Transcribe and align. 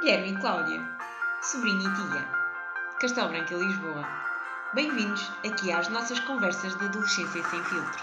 Guilherme 0.00 0.32
e 0.32 0.36
Cláudia, 0.40 0.80
sobrinha 1.42 1.88
e 1.88 1.94
tia, 1.94 2.28
Castelo 3.00 3.28
Branco 3.28 3.52
e 3.52 3.56
Lisboa. 3.56 4.08
Bem-vindos 4.72 5.30
aqui 5.46 5.72
às 5.72 5.88
nossas 5.88 6.18
conversas 6.20 6.74
de 6.78 6.84
adolescência 6.84 7.42
sem 7.42 7.62
filtros. 7.64 8.02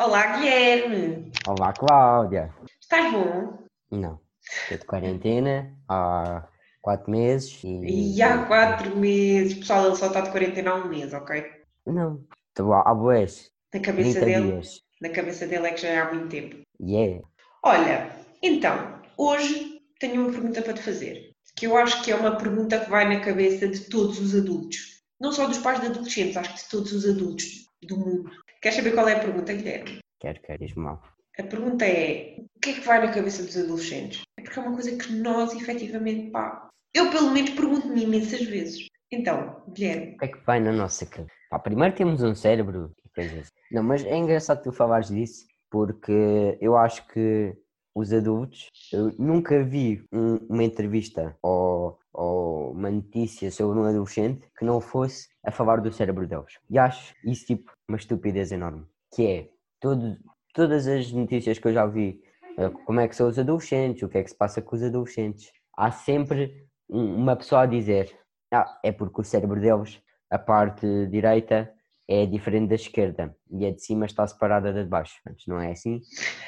Olá, 0.00 0.38
Guilherme! 0.38 1.32
Olá, 1.46 1.72
Cláudia. 1.72 2.54
Estás 2.80 3.12
bom? 3.12 3.58
Não, 3.90 4.20
estou 4.40 4.78
de 4.78 4.84
quarentena 4.86 5.72
há 5.88 6.42
quatro 6.86 7.10
meses 7.10 7.64
e... 7.64 8.14
E 8.14 8.22
há 8.22 8.46
quatro 8.46 8.94
meses. 8.96 9.54
Pessoal, 9.54 9.86
ele 9.86 9.96
só 9.96 10.06
está 10.06 10.20
de 10.20 10.30
quarentena 10.30 10.70
há 10.70 10.74
um 10.76 10.88
mês, 10.88 11.12
ok? 11.12 11.44
Não, 11.84 12.24
estou 12.48 12.72
há 12.72 12.94
boés, 12.94 13.50
Na 13.74 13.80
cabeça 13.80 14.20
30 14.20 14.24
dele, 14.24 14.52
dias. 14.52 14.80
na 15.02 15.08
cabeça 15.08 15.46
dele 15.48 15.66
é 15.66 15.72
que 15.72 15.80
já 15.82 15.88
é 15.88 15.98
há 15.98 16.14
muito 16.14 16.28
tempo. 16.28 16.60
Yeah. 16.80 17.26
Olha, 17.64 18.12
então, 18.40 19.00
hoje 19.18 19.82
tenho 19.98 20.22
uma 20.22 20.30
pergunta 20.30 20.62
para 20.62 20.74
te 20.74 20.82
fazer, 20.82 21.32
que 21.56 21.66
eu 21.66 21.76
acho 21.76 22.04
que 22.04 22.12
é 22.12 22.14
uma 22.14 22.36
pergunta 22.36 22.78
que 22.78 22.88
vai 22.88 23.08
na 23.08 23.20
cabeça 23.20 23.66
de 23.66 23.80
todos 23.90 24.20
os 24.20 24.36
adultos. 24.36 25.02
Não 25.20 25.32
só 25.32 25.48
dos 25.48 25.58
pais 25.58 25.80
de 25.80 25.86
adolescentes, 25.86 26.36
acho 26.36 26.54
que 26.54 26.62
de 26.62 26.68
todos 26.68 26.92
os 26.92 27.04
adultos 27.04 27.66
do 27.82 27.96
mundo. 27.96 28.30
Queres 28.62 28.76
saber 28.76 28.92
qual 28.92 29.08
é 29.08 29.14
a 29.16 29.20
pergunta, 29.20 29.52
Guilherme? 29.52 29.98
Quero, 30.20 30.40
quero, 30.40 30.64
diz 30.64 30.74
mal. 30.74 31.02
A 31.36 31.42
pergunta 31.42 31.84
é: 31.84 32.36
o 32.38 32.60
que 32.60 32.70
é 32.70 32.72
que 32.74 32.80
vai 32.80 33.04
na 33.04 33.12
cabeça 33.12 33.42
dos 33.42 33.56
adolescentes? 33.56 34.22
É 34.38 34.42
porque 34.42 34.58
é 34.58 34.62
uma 34.62 34.72
coisa 34.72 34.96
que 34.96 35.12
nós, 35.12 35.52
efetivamente, 35.52 36.30
pá, 36.30 36.65
eu 36.96 37.10
pelo 37.10 37.30
menos 37.30 37.50
pergunto-me 37.50 38.02
imensas 38.04 38.42
vezes. 38.46 38.88
Então, 39.10 39.62
Guilherme, 39.68 40.14
O 40.14 40.18
que 40.18 40.24
é 40.24 40.28
que 40.28 40.44
vai 40.44 40.60
na 40.60 40.72
nossa 40.72 41.06
cabeça? 41.06 41.32
Primeiro 41.62 41.94
temos 41.94 42.22
um 42.22 42.34
cérebro 42.34 42.92
e 43.04 43.08
coisas 43.14 43.38
assim. 43.40 43.50
Não, 43.70 43.82
mas 43.82 44.04
é 44.04 44.16
engraçado 44.16 44.62
tu 44.62 44.72
falares 44.72 45.08
disso 45.08 45.46
porque 45.70 46.58
eu 46.60 46.76
acho 46.76 47.06
que 47.08 47.54
os 47.94 48.12
adultos, 48.12 48.66
eu 48.92 49.12
nunca 49.18 49.62
vi 49.62 50.04
um- 50.12 50.36
uma 50.50 50.64
entrevista 50.64 51.36
ou, 51.42 51.98
ou 52.12 52.72
uma 52.72 52.90
notícia 52.90 53.50
sobre 53.50 53.78
um 53.78 53.84
adolescente 53.84 54.46
que 54.58 54.64
não 54.64 54.80
fosse 54.80 55.28
a 55.44 55.50
falar 55.50 55.80
do 55.80 55.92
cérebro 55.92 56.26
deles. 56.26 56.58
E 56.68 56.78
acho 56.78 57.14
isso 57.24 57.46
tipo 57.46 57.72
uma 57.88 57.96
estupidez 57.96 58.52
enorme. 58.52 58.84
Que 59.14 59.26
é, 59.26 59.48
todo, 59.80 60.16
todas 60.52 60.86
as 60.86 61.10
notícias 61.12 61.58
que 61.58 61.68
eu 61.68 61.72
já 61.72 61.86
vi, 61.86 62.20
eh, 62.58 62.68
como 62.84 63.00
é 63.00 63.08
que 63.08 63.16
são 63.16 63.28
os 63.28 63.38
adolescentes, 63.38 64.02
o 64.02 64.08
que 64.08 64.18
é 64.18 64.22
que 64.22 64.30
se 64.30 64.36
passa 64.36 64.60
com 64.60 64.76
os 64.76 64.82
adolescentes, 64.82 65.50
há 65.76 65.90
sempre 65.90 66.65
uma 66.88 67.36
pessoa 67.36 67.62
a 67.62 67.66
dizer 67.66 68.16
ah, 68.52 68.78
é 68.82 68.92
porque 68.92 69.20
o 69.20 69.24
cérebro 69.24 69.60
deles, 69.60 70.00
a 70.30 70.38
parte 70.38 71.06
direita, 71.06 71.70
é 72.08 72.24
diferente 72.24 72.68
da 72.68 72.76
esquerda 72.76 73.36
e 73.50 73.66
a 73.66 73.72
de 73.72 73.82
cima 73.82 74.06
está 74.06 74.26
separada 74.26 74.72
da 74.72 74.82
de 74.82 74.88
baixo. 74.88 75.20
Antes 75.28 75.46
não 75.46 75.60
é 75.60 75.72
assim, 75.72 76.00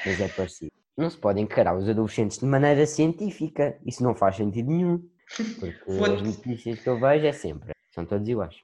mas 0.05 0.19
é 0.19 0.27
parecido. 0.27 0.71
Não 0.97 1.09
se 1.09 1.17
pode 1.17 1.39
encarar 1.39 1.77
os 1.77 1.87
adolescentes 1.87 2.39
de 2.39 2.45
maneira 2.45 2.85
científica, 2.85 3.77
isso 3.85 4.03
não 4.03 4.15
faz 4.15 4.37
sentido 4.37 4.69
nenhum. 4.69 5.03
Porque 5.59 5.91
as 5.91 6.21
notícias 6.21 6.79
que 6.79 6.89
eu 6.89 6.99
vejo 6.99 7.25
é 7.25 7.31
sempre, 7.31 7.71
são 7.93 8.05
todos 8.05 8.27
iguais. 8.27 8.55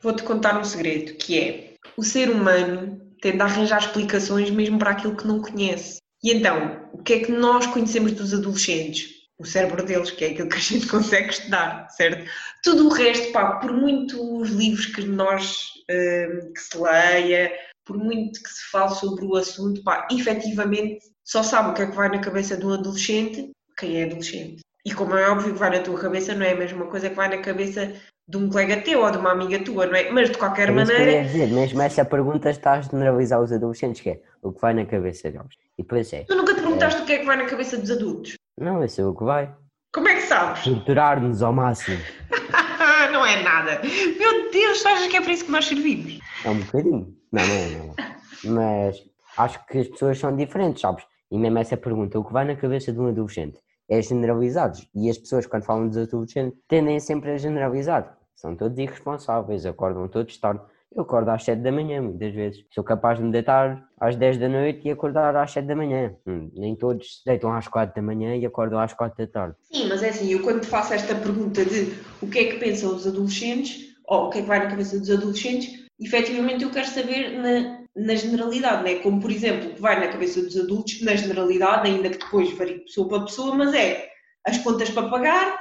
vou-te 0.00 0.22
contar 0.22 0.58
um 0.58 0.64
segredo, 0.64 1.14
que 1.14 1.38
é 1.38 1.74
o 1.96 2.02
ser 2.02 2.30
humano 2.30 3.00
tende 3.20 3.40
a 3.40 3.46
arranjar 3.46 3.80
explicações 3.80 4.50
mesmo 4.50 4.78
para 4.78 4.90
aquilo 4.90 5.16
que 5.16 5.26
não 5.26 5.40
conhece. 5.40 5.98
E 6.22 6.32
então, 6.32 6.88
o 6.92 7.02
que 7.02 7.14
é 7.14 7.20
que 7.20 7.32
nós 7.32 7.66
conhecemos 7.66 8.12
dos 8.12 8.32
adolescentes? 8.32 9.17
O 9.38 9.44
cérebro 9.44 9.84
deles, 9.84 10.10
que 10.10 10.24
é 10.24 10.30
aquilo 10.30 10.48
que 10.48 10.56
a 10.56 10.60
gente 10.60 10.86
consegue 10.88 11.30
estudar, 11.30 11.88
certo? 11.90 12.28
Tudo 12.62 12.86
o 12.86 12.92
resto, 12.92 13.32
pá, 13.32 13.56
por 13.56 13.72
muitos 13.72 14.50
livros 14.50 14.86
que 14.86 15.02
nós, 15.02 15.72
hum, 15.90 16.52
que 16.52 16.60
se 16.60 16.76
leia, 16.76 17.52
por 17.84 17.96
muito 17.96 18.42
que 18.42 18.50
se 18.50 18.70
fale 18.70 18.94
sobre 18.94 19.24
o 19.24 19.36
assunto, 19.36 19.82
pá, 19.82 20.06
efetivamente 20.10 21.06
só 21.24 21.42
sabe 21.42 21.70
o 21.70 21.74
que 21.74 21.82
é 21.82 21.86
que 21.86 21.96
vai 21.96 22.08
na 22.08 22.18
cabeça 22.18 22.56
de 22.56 22.66
um 22.66 22.72
adolescente 22.72 23.52
quem 23.78 24.00
é 24.00 24.04
adolescente. 24.04 24.60
E 24.84 24.92
como 24.92 25.16
é 25.16 25.28
óbvio 25.30 25.52
que 25.52 25.58
vai 25.58 25.70
na 25.70 25.80
tua 25.80 25.98
cabeça, 25.98 26.34
não 26.34 26.44
é 26.44 26.52
a 26.52 26.56
mesma 26.56 26.86
coisa 26.86 27.08
que 27.08 27.14
vai 27.14 27.28
na 27.28 27.38
cabeça 27.38 27.92
de 28.26 28.36
um 28.36 28.48
colega 28.48 28.82
teu 28.82 29.02
ou 29.02 29.10
de 29.10 29.18
uma 29.18 29.32
amiga 29.32 29.58
tua, 29.64 29.86
não 29.86 29.94
é? 29.94 30.10
Mas 30.10 30.30
de 30.30 30.36
qualquer 30.36 30.68
É 30.68 30.72
isso 30.72 30.86
que 30.86 30.92
eu 30.92 30.98
maneira, 30.98 31.24
dizer, 31.24 31.46
mesmo 31.48 31.82
essa 31.82 32.04
pergunta 32.04 32.50
está 32.50 32.72
a 32.72 32.80
generalizar 32.80 33.40
os 33.40 33.52
adolescentes, 33.52 34.00
que 34.00 34.10
é 34.10 34.20
o 34.42 34.52
que 34.52 34.60
vai 34.60 34.74
na 34.74 34.84
cabeça 34.84 35.30
deles. 35.30 35.54
E 35.78 35.82
depois 35.82 36.12
é, 36.12 36.24
tu 36.24 36.34
nunca 36.34 36.54
te 36.54 36.60
perguntaste 36.60 37.02
o 37.02 37.06
que 37.06 37.12
é 37.12 37.18
que 37.18 37.24
vai 37.24 37.36
na 37.36 37.46
cabeça 37.46 37.78
dos 37.78 37.90
adultos. 37.90 38.37
Não, 38.60 38.82
eu 38.82 38.88
sei 38.88 39.04
o 39.04 39.14
que 39.14 39.24
vai. 39.24 39.54
Como 39.92 40.08
é 40.08 40.14
que 40.14 40.22
sabes? 40.22 40.64
Torturar-nos 40.64 41.42
ao 41.42 41.52
máximo. 41.52 41.98
não 43.12 43.24
é 43.24 43.42
nada. 43.42 43.80
Meu 43.82 44.50
Deus, 44.50 44.82
tu 44.82 44.88
achas 44.88 45.06
que 45.06 45.16
é 45.16 45.20
para 45.20 45.32
isso 45.32 45.44
que 45.44 45.50
nós 45.50 45.66
servimos? 45.66 46.18
É 46.44 46.50
um 46.50 46.60
bocadinho. 46.60 47.16
Não, 47.32 47.42
não 47.46 47.54
é, 47.54 47.68
não 47.70 47.94
é. 47.96 48.16
Mas 48.44 49.02
acho 49.36 49.66
que 49.66 49.78
as 49.78 49.88
pessoas 49.88 50.18
são 50.18 50.34
diferentes, 50.36 50.82
sabes? 50.82 51.04
E 51.30 51.38
mesmo 51.38 51.58
essa 51.58 51.76
pergunta, 51.76 52.18
o 52.18 52.24
que 52.24 52.32
vai 52.32 52.44
na 52.44 52.56
cabeça 52.56 52.92
de 52.92 52.98
um 52.98 53.08
adolescente 53.08 53.58
é 53.88 54.00
generalizados. 54.02 54.88
E 54.94 55.08
as 55.08 55.18
pessoas, 55.18 55.46
quando 55.46 55.64
falam 55.64 55.88
dos 55.88 55.96
adolescentes, 55.96 56.58
tendem 56.68 57.00
sempre 57.00 57.30
a 57.30 57.38
generalizar. 57.38 58.18
São 58.34 58.54
todos 58.54 58.78
irresponsáveis, 58.78 59.66
acordam 59.66 60.06
todos 60.08 60.36
tarde. 60.38 60.60
Eu 60.98 61.02
acordo 61.02 61.30
às 61.30 61.44
7 61.44 61.62
da 61.62 61.70
manhã, 61.70 62.02
muitas 62.02 62.34
vezes. 62.34 62.64
Sou 62.74 62.82
capaz 62.82 63.18
de 63.18 63.24
me 63.24 63.30
deitar 63.30 63.88
às 64.00 64.16
10 64.16 64.36
da 64.38 64.48
noite 64.48 64.88
e 64.88 64.90
acordar 64.90 65.36
às 65.36 65.52
7 65.52 65.64
da 65.64 65.76
manhã. 65.76 66.12
Hum, 66.26 66.50
nem 66.52 66.74
todos 66.74 67.18
se 67.18 67.24
deitam 67.24 67.52
às 67.52 67.68
4 67.68 67.94
da 67.94 68.02
manhã 68.02 68.34
e 68.34 68.44
acordam 68.44 68.80
às 68.80 68.92
4 68.94 69.24
da 69.24 69.32
tarde. 69.32 69.54
Sim, 69.72 69.88
mas 69.88 70.02
é 70.02 70.08
assim, 70.08 70.32
eu 70.32 70.42
quando 70.42 70.62
te 70.62 70.66
faço 70.66 70.92
esta 70.92 71.14
pergunta 71.14 71.64
de 71.64 71.94
o 72.20 72.26
que 72.26 72.40
é 72.40 72.44
que 72.46 72.58
pensam 72.58 72.96
os 72.96 73.06
adolescentes, 73.06 73.94
ou 74.08 74.26
o 74.26 74.30
que 74.30 74.38
é 74.38 74.42
que 74.42 74.48
vai 74.48 74.58
na 74.58 74.70
cabeça 74.70 74.98
dos 74.98 75.08
adolescentes, 75.08 75.86
efetivamente 76.00 76.64
eu 76.64 76.70
quero 76.72 76.88
saber 76.88 77.30
na, 77.30 77.84
na 77.94 78.16
generalidade, 78.16 78.82
não 78.82 78.90
é? 78.90 78.96
Como, 78.96 79.20
por 79.20 79.30
exemplo, 79.30 79.70
o 79.70 79.74
que 79.74 79.80
vai 79.80 80.00
na 80.00 80.08
cabeça 80.08 80.42
dos 80.42 80.58
adultos, 80.58 81.00
na 81.02 81.14
generalidade, 81.14 81.88
ainda 81.88 82.10
que 82.10 82.18
depois 82.18 82.50
varie 82.58 82.80
pessoa 82.80 83.08
para 83.08 83.20
pessoa, 83.20 83.54
mas 83.54 83.72
é 83.72 84.08
as 84.44 84.58
contas 84.58 84.90
para 84.90 85.08
pagar. 85.08 85.60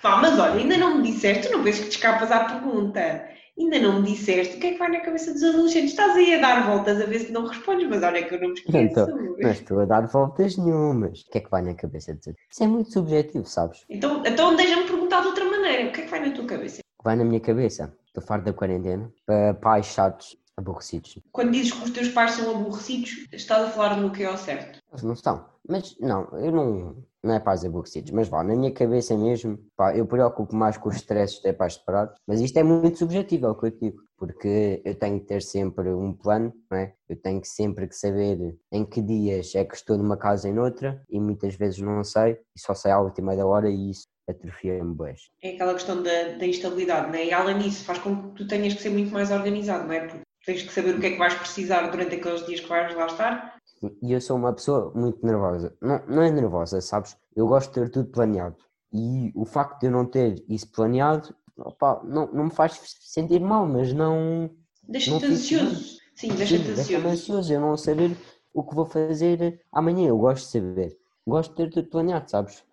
Pá, 0.00 0.18
mas 0.18 0.38
olha, 0.38 0.60
ainda 0.60 0.76
não 0.76 0.98
me 0.98 1.10
disseste, 1.10 1.48
tu 1.48 1.56
não 1.56 1.64
penso 1.64 1.82
que 1.82 1.88
te 1.88 1.96
escapas 1.96 2.30
à 2.30 2.44
pergunta. 2.44 3.34
Ainda 3.58 3.78
não 3.78 4.02
me 4.02 4.12
disseste 4.12 4.56
o 4.56 4.60
que 4.60 4.66
é 4.66 4.72
que 4.72 4.78
vai 4.78 4.90
na 4.90 5.00
cabeça 5.00 5.32
dos 5.32 5.42
adolescentes. 5.42 5.90
Estás 5.90 6.14
aí 6.16 6.34
a 6.34 6.40
dar 6.40 6.66
voltas 6.66 7.00
a 7.00 7.06
ver 7.06 7.20
se 7.20 7.32
não 7.32 7.46
respondes, 7.46 7.88
mas 7.88 8.02
olha 8.02 8.22
que 8.22 8.34
eu 8.34 8.40
não 8.40 8.48
me 8.48 8.54
esqueço. 8.54 8.78
Então, 8.78 9.06
Não 9.06 9.50
estou 9.50 9.80
a 9.80 9.84
dar 9.84 10.06
voltas 10.06 10.56
nenhumas. 10.56 11.22
O 11.22 11.30
que 11.30 11.38
é 11.38 11.40
que 11.40 11.50
vai 11.50 11.62
na 11.62 11.74
cabeça 11.74 12.14
de 12.14 12.34
Isso 12.50 12.62
é 12.62 12.66
muito 12.66 12.92
subjetivo, 12.92 13.46
sabes? 13.46 13.84
Então, 13.88 14.22
então 14.26 14.54
deixa-me 14.54 14.84
perguntar 14.84 15.22
de 15.22 15.28
outra 15.28 15.44
maneira. 15.46 15.88
O 15.88 15.92
que 15.92 16.00
é 16.00 16.04
que 16.04 16.10
vai 16.10 16.20
na 16.20 16.34
tua 16.34 16.44
cabeça? 16.44 16.80
vai 17.06 17.14
na 17.14 17.24
minha 17.24 17.38
cabeça. 17.40 17.96
Estou 18.08 18.20
farto 18.22 18.44
da 18.44 18.52
quarentena. 18.52 19.12
Para 19.24 19.54
pais 19.54 19.86
chatos, 19.86 20.36
aborrecidos. 20.56 21.18
Quando 21.30 21.52
dizes 21.52 21.72
que 21.72 21.84
os 21.84 21.90
teus 21.90 22.08
pais 22.08 22.32
são 22.32 22.50
aborrecidos, 22.50 23.26
estás 23.32 23.64
a 23.64 23.70
falar 23.70 23.96
no 23.96 24.10
que 24.10 24.24
é 24.24 24.26
ao 24.26 24.36
certo. 24.36 24.80
Eles 24.90 25.02
não 25.04 25.12
estão. 25.12 25.46
Mas 25.68 25.96
não, 26.00 26.28
eu 26.32 26.50
não. 26.50 26.96
Não 27.26 27.34
é 27.34 27.40
pais 27.40 27.64
aborrecidos. 27.64 28.12
Mas 28.12 28.28
vá, 28.28 28.44
na 28.44 28.54
minha 28.54 28.70
cabeça 28.70 29.16
mesmo, 29.16 29.58
pá, 29.76 29.96
eu 29.96 30.06
preocupo 30.06 30.54
mais 30.54 30.76
com 30.76 30.88
os 30.88 30.96
stresses 30.96 31.40
ter 31.40 31.54
pais 31.54 31.74
separados. 31.74 32.14
Mas 32.26 32.40
isto 32.40 32.56
é 32.56 32.62
muito 32.62 32.98
subjetivo, 32.98 33.46
é 33.46 33.50
o 33.50 33.54
que 33.54 33.66
eu 33.66 33.70
digo. 33.70 34.06
Porque 34.16 34.80
eu 34.84 34.94
tenho 34.94 35.20
que 35.20 35.26
ter 35.26 35.42
sempre 35.42 35.92
um 35.92 36.12
plano, 36.12 36.52
não 36.70 36.78
é? 36.78 36.94
Eu 37.08 37.16
tenho 37.16 37.40
que 37.40 37.48
sempre 37.48 37.86
que 37.86 37.96
saber 37.96 38.56
em 38.72 38.84
que 38.84 39.02
dias 39.02 39.54
é 39.54 39.64
que 39.64 39.74
estou 39.74 39.98
numa 39.98 40.16
casa 40.16 40.48
e 40.48 40.52
noutra. 40.52 41.02
E 41.10 41.20
muitas 41.20 41.54
vezes 41.54 41.80
não 41.80 42.02
sei. 42.04 42.38
E 42.56 42.60
só 42.60 42.74
sei 42.74 42.92
à 42.92 43.00
última 43.00 43.36
da 43.36 43.44
hora 43.44 43.68
e 43.68 43.90
isso 43.90 44.06
atrofia-me 44.28 44.94
boas. 44.94 45.28
É 45.42 45.50
aquela 45.50 45.74
questão 45.74 46.02
da, 46.02 46.36
da 46.38 46.46
instabilidade, 46.46 47.08
não 47.08 47.14
é? 47.14 47.26
E 47.26 47.32
além 47.32 47.58
disso, 47.58 47.84
faz 47.84 47.98
com 47.98 48.30
que 48.30 48.36
tu 48.36 48.48
tenhas 48.48 48.74
que 48.74 48.82
ser 48.82 48.90
muito 48.90 49.12
mais 49.12 49.30
organizado, 49.30 49.86
não 49.86 49.92
é? 49.92 50.06
Porque 50.06 50.22
tens 50.44 50.62
que 50.62 50.72
saber 50.72 50.94
o 50.94 51.00
que 51.00 51.06
é 51.06 51.10
que 51.10 51.18
vais 51.18 51.34
precisar 51.34 51.88
durante 51.90 52.14
aqueles 52.14 52.46
dias 52.46 52.60
que 52.60 52.68
vais 52.68 52.94
lá 52.94 53.06
estar. 53.06 53.55
E 54.02 54.12
eu 54.12 54.20
sou 54.20 54.36
uma 54.36 54.52
pessoa 54.52 54.92
muito 54.94 55.24
nervosa. 55.24 55.74
Não, 55.80 56.00
não 56.06 56.22
é 56.22 56.30
nervosa, 56.30 56.80
sabes? 56.80 57.16
Eu 57.34 57.46
gosto 57.46 57.68
de 57.68 57.80
ter 57.80 57.90
tudo 57.90 58.10
planeado. 58.10 58.56
E 58.92 59.32
o 59.34 59.44
facto 59.44 59.80
de 59.80 59.86
eu 59.86 59.90
não 59.90 60.06
ter 60.06 60.42
isso 60.48 60.70
planeado, 60.70 61.34
opá, 61.56 62.00
não, 62.04 62.26
não 62.32 62.44
me 62.44 62.50
faz 62.50 62.80
sentir 63.00 63.40
mal, 63.40 63.66
mas 63.66 63.92
não. 63.92 64.50
Deixa-te 64.88 65.26
ansioso. 65.26 65.98
Sim, 66.14 66.28
deixa-te 66.28 66.70
ansioso. 66.70 67.08
ansioso. 67.08 67.52
Eu 67.52 67.60
não 67.60 67.76
saber 67.76 68.16
o 68.54 68.62
que 68.62 68.74
vou 68.74 68.86
fazer 68.86 69.60
amanhã. 69.72 70.08
Eu 70.08 70.18
gosto 70.18 70.46
de 70.46 70.52
saber. 70.52 70.98
Gosto 71.26 71.50
de 71.50 71.56
ter 71.56 71.70
tudo 71.70 71.88
planeado, 71.88 72.30
sabes? 72.30 72.64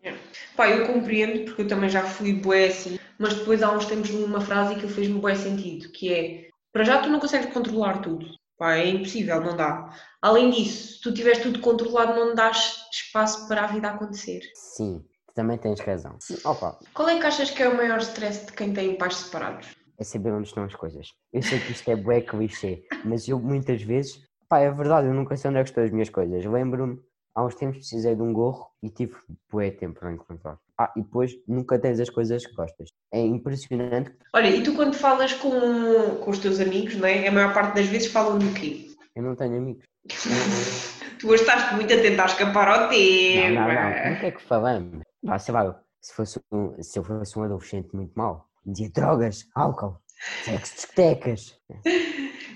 Pá, 0.56 0.70
eu 0.70 0.86
compreendo, 0.86 1.46
porque 1.46 1.64
eu 1.64 1.68
também 1.68 1.90
já 1.90 2.04
fui 2.04 2.34
bué 2.34 2.68
assim, 2.68 3.00
mas 3.18 3.34
depois 3.34 3.64
há 3.64 3.72
uns 3.72 3.86
tempos 3.88 4.12
uma 4.12 4.40
frase 4.40 4.76
que 4.76 4.88
fez-me 4.88 5.20
bué 5.20 5.34
sentido, 5.34 5.90
que 5.90 6.14
é, 6.14 6.50
para 6.72 6.84
já 6.84 7.02
tu 7.02 7.10
não 7.10 7.20
consegues 7.20 7.52
controlar 7.52 8.02
tudo. 8.04 8.28
Pá, 8.58 8.76
é 8.76 8.88
impossível, 8.88 9.42
não 9.42 9.58
dá. 9.58 9.90
Além 10.22 10.50
disso, 10.52 10.94
se 10.94 11.02
tu 11.02 11.14
tiveres 11.14 11.42
tudo 11.42 11.60
controlado, 11.60 12.14
não 12.14 12.36
dás 12.36 12.86
espaço 12.92 13.48
para 13.48 13.64
a 13.64 13.68
vida 13.68 13.90
acontecer. 13.90 14.42
Sim, 14.56 15.04
também 15.34 15.58
tens 15.58 15.80
razão. 15.80 16.18
Sim, 16.20 16.38
opa, 16.46 16.78
Qual 16.94 17.10
é 17.10 17.20
que 17.20 17.26
achas 17.26 17.50
que 17.50 17.64
é 17.64 17.68
o 17.68 17.76
maior 17.76 18.00
stress 18.00 18.46
de 18.46 18.54
quem 18.54 18.74
tem 18.74 18.98
pais 18.98 19.16
separados? 19.16 19.74
é 19.98 20.04
saber 20.04 20.32
onde 20.32 20.48
estão 20.48 20.64
as 20.64 20.76
coisas. 20.76 21.08
Eu 21.32 21.42
sei 21.42 21.60
que 21.60 21.72
isto 21.72 21.90
é 21.90 21.96
bué 21.96 22.22
clichê, 22.22 22.84
mas 23.06 23.28
eu 23.28 23.40
muitas 23.40 23.82
vezes, 23.82 24.20
pá, 24.50 24.60
é 24.60 24.72
verdade, 24.72 25.08
eu 25.08 25.14
nunca 25.14 25.36
sei 25.38 25.50
onde 25.50 25.60
é 25.60 25.64
que 25.64 25.70
estão 25.70 25.84
as 25.84 25.92
minhas 25.92 26.10
coisas. 26.10 26.44
Lembro-me, 26.46 27.00
há 27.36 27.46
uns 27.46 27.56
tempos 27.56 27.78
precisei 27.78 28.16
de 28.16 28.22
um 28.22 28.34
gorro 28.34 28.70
e 28.82 28.90
tive 28.90 29.16
bué 29.52 29.72
tempo 29.72 30.00
para 30.00 30.12
encontrar. 30.12 30.58
Ah, 30.78 30.92
e 30.96 31.02
depois 31.02 31.32
nunca 31.48 31.80
tens 31.80 32.00
as 32.00 32.10
coisas 32.10 32.46
que 32.46 32.54
gostas. 32.54 32.90
É 33.14 33.22
impressionante. 33.22 34.12
Olha, 34.34 34.50
e 34.50 34.64
tu 34.64 34.74
quando 34.74 34.96
falas 34.96 35.34
com, 35.34 36.16
com 36.20 36.32
os 36.32 36.40
teus 36.40 36.60
amigos, 36.60 36.96
não 36.96 37.08
é? 37.08 37.28
A 37.28 37.32
maior 37.32 37.54
parte 37.54 37.76
das 37.76 37.86
vezes 37.86 38.12
falam 38.12 38.40
do 38.40 38.54
quê? 38.54 38.88
Eu 39.16 39.22
não 39.22 39.36
tenho 39.36 39.56
amigos. 39.58 39.86
tu 41.20 41.30
hoje 41.30 41.44
estás 41.44 41.74
muito 41.76 41.94
a 41.94 42.02
tentar 42.02 42.26
escapar 42.26 42.68
ao 42.68 42.90
tema. 42.90 43.62
Não, 43.62 43.68
não, 43.68 43.74
não. 43.76 44.16
Como 44.16 44.26
é 44.26 44.32
que 44.32 44.42
falamos? 44.42 45.04
Sei 45.40 45.54
lá, 45.54 45.80
se, 46.02 46.14
fosse 46.14 46.40
um, 46.52 46.82
se 46.82 46.98
eu 46.98 47.04
fosse 47.04 47.38
um 47.38 47.44
adolescente 47.44 47.96
muito 47.96 48.14
mau, 48.16 48.50
dizia 48.66 48.90
drogas, 48.90 49.48
álcool, 49.54 50.02
sexo, 50.44 50.74
discotecas. 50.74 51.56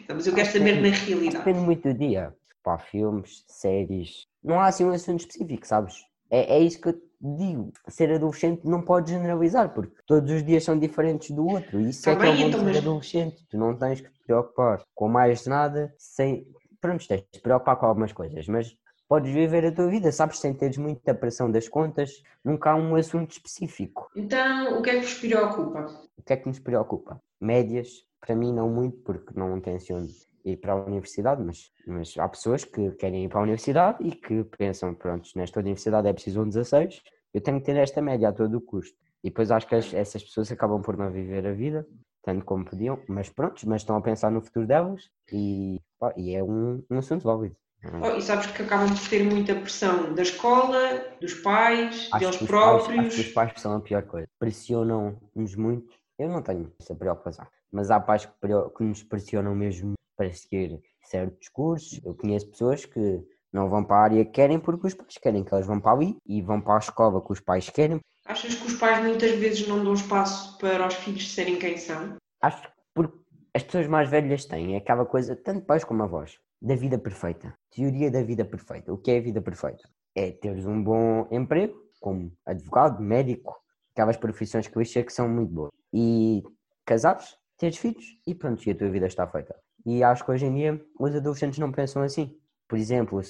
Não, 0.09 0.15
mas 0.17 0.25
eu 0.25 0.33
quero 0.33 0.51
saber 0.51 0.81
na 0.81 0.89
realidade. 0.89 1.37
Depende 1.37 1.59
muito 1.59 1.87
do 1.87 1.93
dia. 1.93 2.35
Pá, 2.63 2.79
filmes, 2.79 3.45
séries. 3.47 4.25
Não 4.43 4.59
há 4.59 4.67
assim 4.67 4.83
um 4.83 4.91
assunto 4.91 5.19
específico, 5.19 5.67
sabes? 5.67 5.95
É, 6.29 6.57
é 6.57 6.59
isso 6.59 6.81
que 6.81 6.89
eu 6.89 7.01
digo. 7.19 7.71
Ser 7.87 8.11
adolescente 8.13 8.65
não 8.65 8.81
pode 8.81 9.11
generalizar, 9.11 9.73
porque 9.73 9.95
todos 10.05 10.31
os 10.31 10.43
dias 10.43 10.63
são 10.63 10.77
diferentes 10.77 11.31
do 11.31 11.45
outro. 11.47 11.79
Isso 11.79 12.03
Tá 12.03 12.11
é 12.11 12.15
que 12.15 12.25
é 12.25 12.29
o 12.29 12.31
bem, 12.33 12.41
bom 12.41 12.47
então, 12.49 12.73
ser 12.73 12.77
adolescente. 12.77 13.45
Tu 13.49 13.57
não 13.57 13.75
tens 13.77 14.01
que 14.01 14.09
te 14.11 14.19
preocupar 14.25 14.83
com 14.93 15.07
mais 15.07 15.45
nada 15.45 15.93
sem. 15.97 16.47
Pronto, 16.79 17.07
tens 17.07 17.21
de 17.21 17.27
te 17.31 17.39
preocupar 17.41 17.75
com 17.77 17.85
algumas 17.87 18.13
coisas, 18.13 18.47
mas 18.47 18.75
podes 19.07 19.33
viver 19.33 19.65
a 19.65 19.71
tua 19.71 19.87
vida, 19.87 20.11
sabes? 20.11 20.39
Sem 20.39 20.53
teres 20.53 20.77
muita 20.77 21.13
pressão 21.15 21.49
das 21.49 21.67
contas. 21.67 22.21
Nunca 22.43 22.71
há 22.71 22.75
um 22.75 22.95
assunto 22.95 23.31
específico. 23.31 24.09
Então, 24.15 24.77
o 24.77 24.81
que 24.81 24.89
é 24.91 24.93
que 24.99 25.01
vos 25.01 25.13
preocupa? 25.15 25.85
O 26.17 26.21
que 26.23 26.33
é 26.33 26.37
que 26.37 26.47
nos 26.47 26.59
preocupa? 26.59 27.19
Médias, 27.39 28.05
para 28.19 28.35
mim 28.35 28.53
não 28.53 28.69
muito, 28.69 28.97
porque 28.99 29.31
não 29.37 29.59
tenciono 29.61 30.07
ir 30.45 30.57
para 30.57 30.73
a 30.73 30.85
universidade, 30.85 31.43
mas, 31.43 31.71
mas 31.85 32.17
há 32.17 32.27
pessoas 32.27 32.63
que 32.63 32.91
querem 32.91 33.25
ir 33.25 33.29
para 33.29 33.39
a 33.39 33.43
universidade 33.43 33.97
e 34.05 34.11
que 34.11 34.43
pensam, 34.57 34.93
pronto, 34.93 35.29
nesta 35.35 35.59
universidade 35.59 36.07
é 36.07 36.13
preciso 36.13 36.41
um 36.41 36.47
16, 36.47 37.01
eu 37.33 37.41
tenho 37.41 37.59
que 37.59 37.65
ter 37.65 37.75
esta 37.77 38.01
média 38.01 38.29
a 38.29 38.33
todo 38.33 38.55
o 38.57 38.61
custo. 38.61 38.95
E 39.23 39.29
depois 39.29 39.51
acho 39.51 39.67
que 39.67 39.75
as- 39.75 39.93
essas 39.93 40.23
pessoas 40.23 40.51
acabam 40.51 40.81
por 40.81 40.95
não 40.95 41.11
viver 41.11 41.45
a 41.45 41.51
vida, 41.53 41.85
tanto 42.23 42.45
como 42.45 42.63
podiam, 42.65 42.99
mas 43.07 43.29
pronto, 43.29 43.61
mas 43.67 43.81
estão 43.81 43.95
a 43.97 44.01
pensar 44.01 44.31
no 44.31 44.41
futuro 44.41 44.65
delas 44.67 45.09
e, 45.31 45.81
pá, 45.99 46.13
e 46.15 46.33
é 46.35 46.43
um, 46.43 46.83
um 46.89 46.97
assunto 46.99 47.23
válido. 47.23 47.55
Oh, 48.01 48.17
e 48.17 48.21
sabes 48.21 48.47
que 48.47 48.63
acabam 48.63 48.89
por 48.89 49.09
ter 49.09 49.23
muita 49.23 49.53
pressão 49.55 50.13
da 50.13 50.21
escola, 50.21 50.77
dos 51.21 51.35
pais, 51.35 52.09
Acho 52.11 52.19
deles 52.19 52.37
que, 52.37 52.43
os 52.45 52.49
pais, 52.49 52.75
acho 52.75 52.85
próprios. 52.85 53.15
que 53.15 53.21
os 53.21 53.27
pais 53.29 53.53
são 53.57 53.75
a 53.75 53.79
pior 53.81 54.03
coisa. 54.03 54.27
Pressionam-nos 54.39 55.55
muito. 55.55 55.93
Eu 56.17 56.29
não 56.29 56.41
tenho 56.41 56.71
essa 56.79 56.95
preocupação. 56.95 57.45
Mas 57.71 57.91
há 57.91 57.99
pais 57.99 58.25
que, 58.25 58.31
que 58.77 58.83
nos 58.83 59.03
pressionam 59.03 59.55
mesmo 59.55 59.93
para 60.15 60.33
seguir 60.33 60.79
certos 61.03 61.49
cursos. 61.49 61.99
Eu 62.03 62.15
conheço 62.15 62.49
pessoas 62.49 62.85
que 62.85 63.23
não 63.51 63.69
vão 63.69 63.83
para 63.83 63.97
a 63.97 64.03
área 64.03 64.25
que 64.25 64.31
querem 64.31 64.59
porque 64.59 64.87
os 64.87 64.93
pais 64.93 65.17
querem 65.17 65.43
que 65.43 65.53
elas 65.53 65.65
vão 65.65 65.79
para 65.79 65.91
ali 65.91 66.17
e 66.25 66.41
vão 66.41 66.61
para 66.61 66.75
a 66.75 66.79
escola 66.79 67.23
que 67.23 67.31
os 67.31 67.39
pais 67.39 67.69
querem. 67.69 67.99
Achas 68.25 68.55
que 68.55 68.67
os 68.67 68.73
pais 68.73 69.03
muitas 69.03 69.31
vezes 69.31 69.67
não 69.67 69.83
dão 69.83 69.93
espaço 69.93 70.57
para 70.57 70.85
os 70.85 70.95
filhos 70.95 71.33
serem 71.33 71.57
quem 71.57 71.77
são? 71.77 72.17
Acho 72.41 72.61
que 72.61 72.69
porque 72.93 73.17
as 73.53 73.63
pessoas 73.63 73.87
mais 73.87 74.09
velhas 74.09 74.45
têm 74.45 74.75
aquela 74.75 75.05
coisa, 75.05 75.35
tanto 75.35 75.65
pais 75.65 75.83
como 75.83 76.03
avós, 76.03 76.37
da 76.61 76.75
vida 76.75 76.97
perfeita. 76.97 77.53
Teoria 77.71 78.11
da 78.11 78.21
vida 78.21 78.43
perfeita. 78.43 78.91
O 78.91 78.97
que 78.97 79.11
é 79.11 79.17
a 79.17 79.21
vida 79.21 79.41
perfeita? 79.41 79.87
É 80.15 80.31
teres 80.31 80.65
um 80.65 80.83
bom 80.83 81.27
emprego, 81.31 81.75
como 81.99 82.31
advogado, 82.45 83.01
médico, 83.01 83.55
aquelas 83.93 84.17
profissões 84.17 84.67
clichê 84.67 85.03
que 85.03 85.13
são 85.13 85.29
muito 85.29 85.51
boas. 85.51 85.71
E 85.93 86.43
casares, 86.85 87.37
teres 87.57 87.77
filhos 87.77 88.05
e 88.25 88.33
pronto, 88.35 88.65
e 88.67 88.71
a 88.71 88.75
tua 88.75 88.89
vida 88.89 89.07
está 89.07 89.27
feita. 89.27 89.55
E 89.85 90.03
acho 90.03 90.23
que 90.25 90.31
hoje 90.31 90.45
em 90.45 90.53
dia 90.53 90.81
os 90.99 91.15
adolescentes 91.15 91.59
não 91.59 91.71
pensam 91.71 92.01
assim. 92.01 92.35
Por 92.67 92.77
exemplo, 92.77 93.21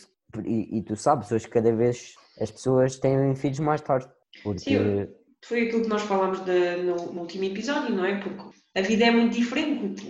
e, 0.44 0.78
e 0.78 0.82
tu 0.84 0.96
sabes, 0.96 1.32
hoje 1.32 1.48
cada 1.48 1.72
vez 1.72 2.16
as 2.40 2.52
pessoas 2.52 2.98
têm 2.98 3.36
filhos 3.36 3.60
mais 3.60 3.82
tarde. 3.82 4.08
Porque 4.44 5.06
Sim. 5.08 5.14
Foi 5.46 5.68
aquilo 5.68 5.84
que 5.84 5.88
nós 5.90 6.02
falámos 6.02 6.44
de- 6.44 6.78
no, 6.84 7.14
no 7.14 7.22
último 7.22 7.44
episódio, 7.44 7.96
não 7.96 8.04
é? 8.04 8.20
Porque 8.20 8.42
a 8.76 8.82
vida 8.82 9.06
é 9.06 9.12
muito 9.12 9.34
diferente. 9.36 10.04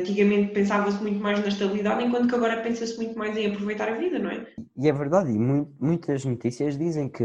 Antigamente 0.00 0.52
pensava-se 0.54 1.00
muito 1.02 1.20
mais 1.20 1.40
na 1.40 1.48
estabilidade, 1.48 2.02
enquanto 2.04 2.28
que 2.28 2.34
agora 2.34 2.62
pensa-se 2.62 2.96
muito 2.96 3.16
mais 3.16 3.36
em 3.36 3.46
aproveitar 3.52 3.88
a 3.90 3.94
vida, 3.96 4.18
não 4.18 4.30
é? 4.30 4.46
E 4.76 4.88
é 4.88 4.92
verdade, 4.92 5.30
e 5.30 5.38
mu- 5.38 5.72
muitas 5.78 6.24
notícias 6.24 6.78
dizem 6.78 7.08
que, 7.08 7.22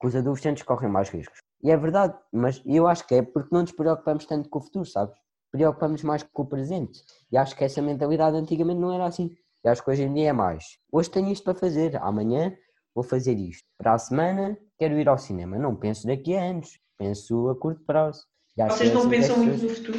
que 0.00 0.06
os 0.06 0.14
adolescentes 0.14 0.62
correm 0.62 0.88
mais 0.88 1.10
riscos. 1.10 1.38
E 1.62 1.70
é 1.70 1.76
verdade, 1.76 2.14
mas 2.32 2.62
eu 2.64 2.86
acho 2.86 3.06
que 3.06 3.16
é 3.16 3.22
porque 3.22 3.48
não 3.52 3.62
nos 3.62 3.72
preocupamos 3.72 4.24
tanto 4.24 4.48
com 4.48 4.58
o 4.60 4.62
futuro, 4.62 4.84
sabes? 4.86 5.16
Preocupamos 5.58 6.02
mais 6.02 6.24
com 6.24 6.42
o 6.42 6.46
presente. 6.46 7.00
E 7.30 7.36
acho 7.36 7.54
que 7.54 7.62
essa 7.62 7.80
mentalidade 7.80 8.36
antigamente 8.36 8.80
não 8.80 8.92
era 8.92 9.06
assim. 9.06 9.30
E 9.64 9.68
acho 9.68 9.84
que 9.84 9.88
hoje 9.88 10.02
em 10.02 10.12
dia 10.12 10.30
é 10.30 10.32
mais. 10.32 10.64
Hoje 10.90 11.08
tenho 11.08 11.30
isto 11.30 11.44
para 11.44 11.54
fazer, 11.54 11.96
amanhã 12.02 12.52
vou 12.92 13.04
fazer 13.04 13.38
isto. 13.38 13.62
Para 13.78 13.94
a 13.94 13.98
semana 13.98 14.58
quero 14.76 14.98
ir 14.98 15.08
ao 15.08 15.16
cinema. 15.16 15.56
Não 15.56 15.76
penso 15.76 16.08
daqui 16.08 16.36
a 16.36 16.42
anos, 16.42 16.70
penso 16.98 17.48
a 17.50 17.54
curto 17.56 17.84
prazo. 17.84 18.20
Vocês 18.68 18.92
não 18.92 19.08
pensam 19.08 19.36
muito 19.44 19.60
pessoas- 19.60 19.62
no 19.62 19.68
futuro? 19.68 19.98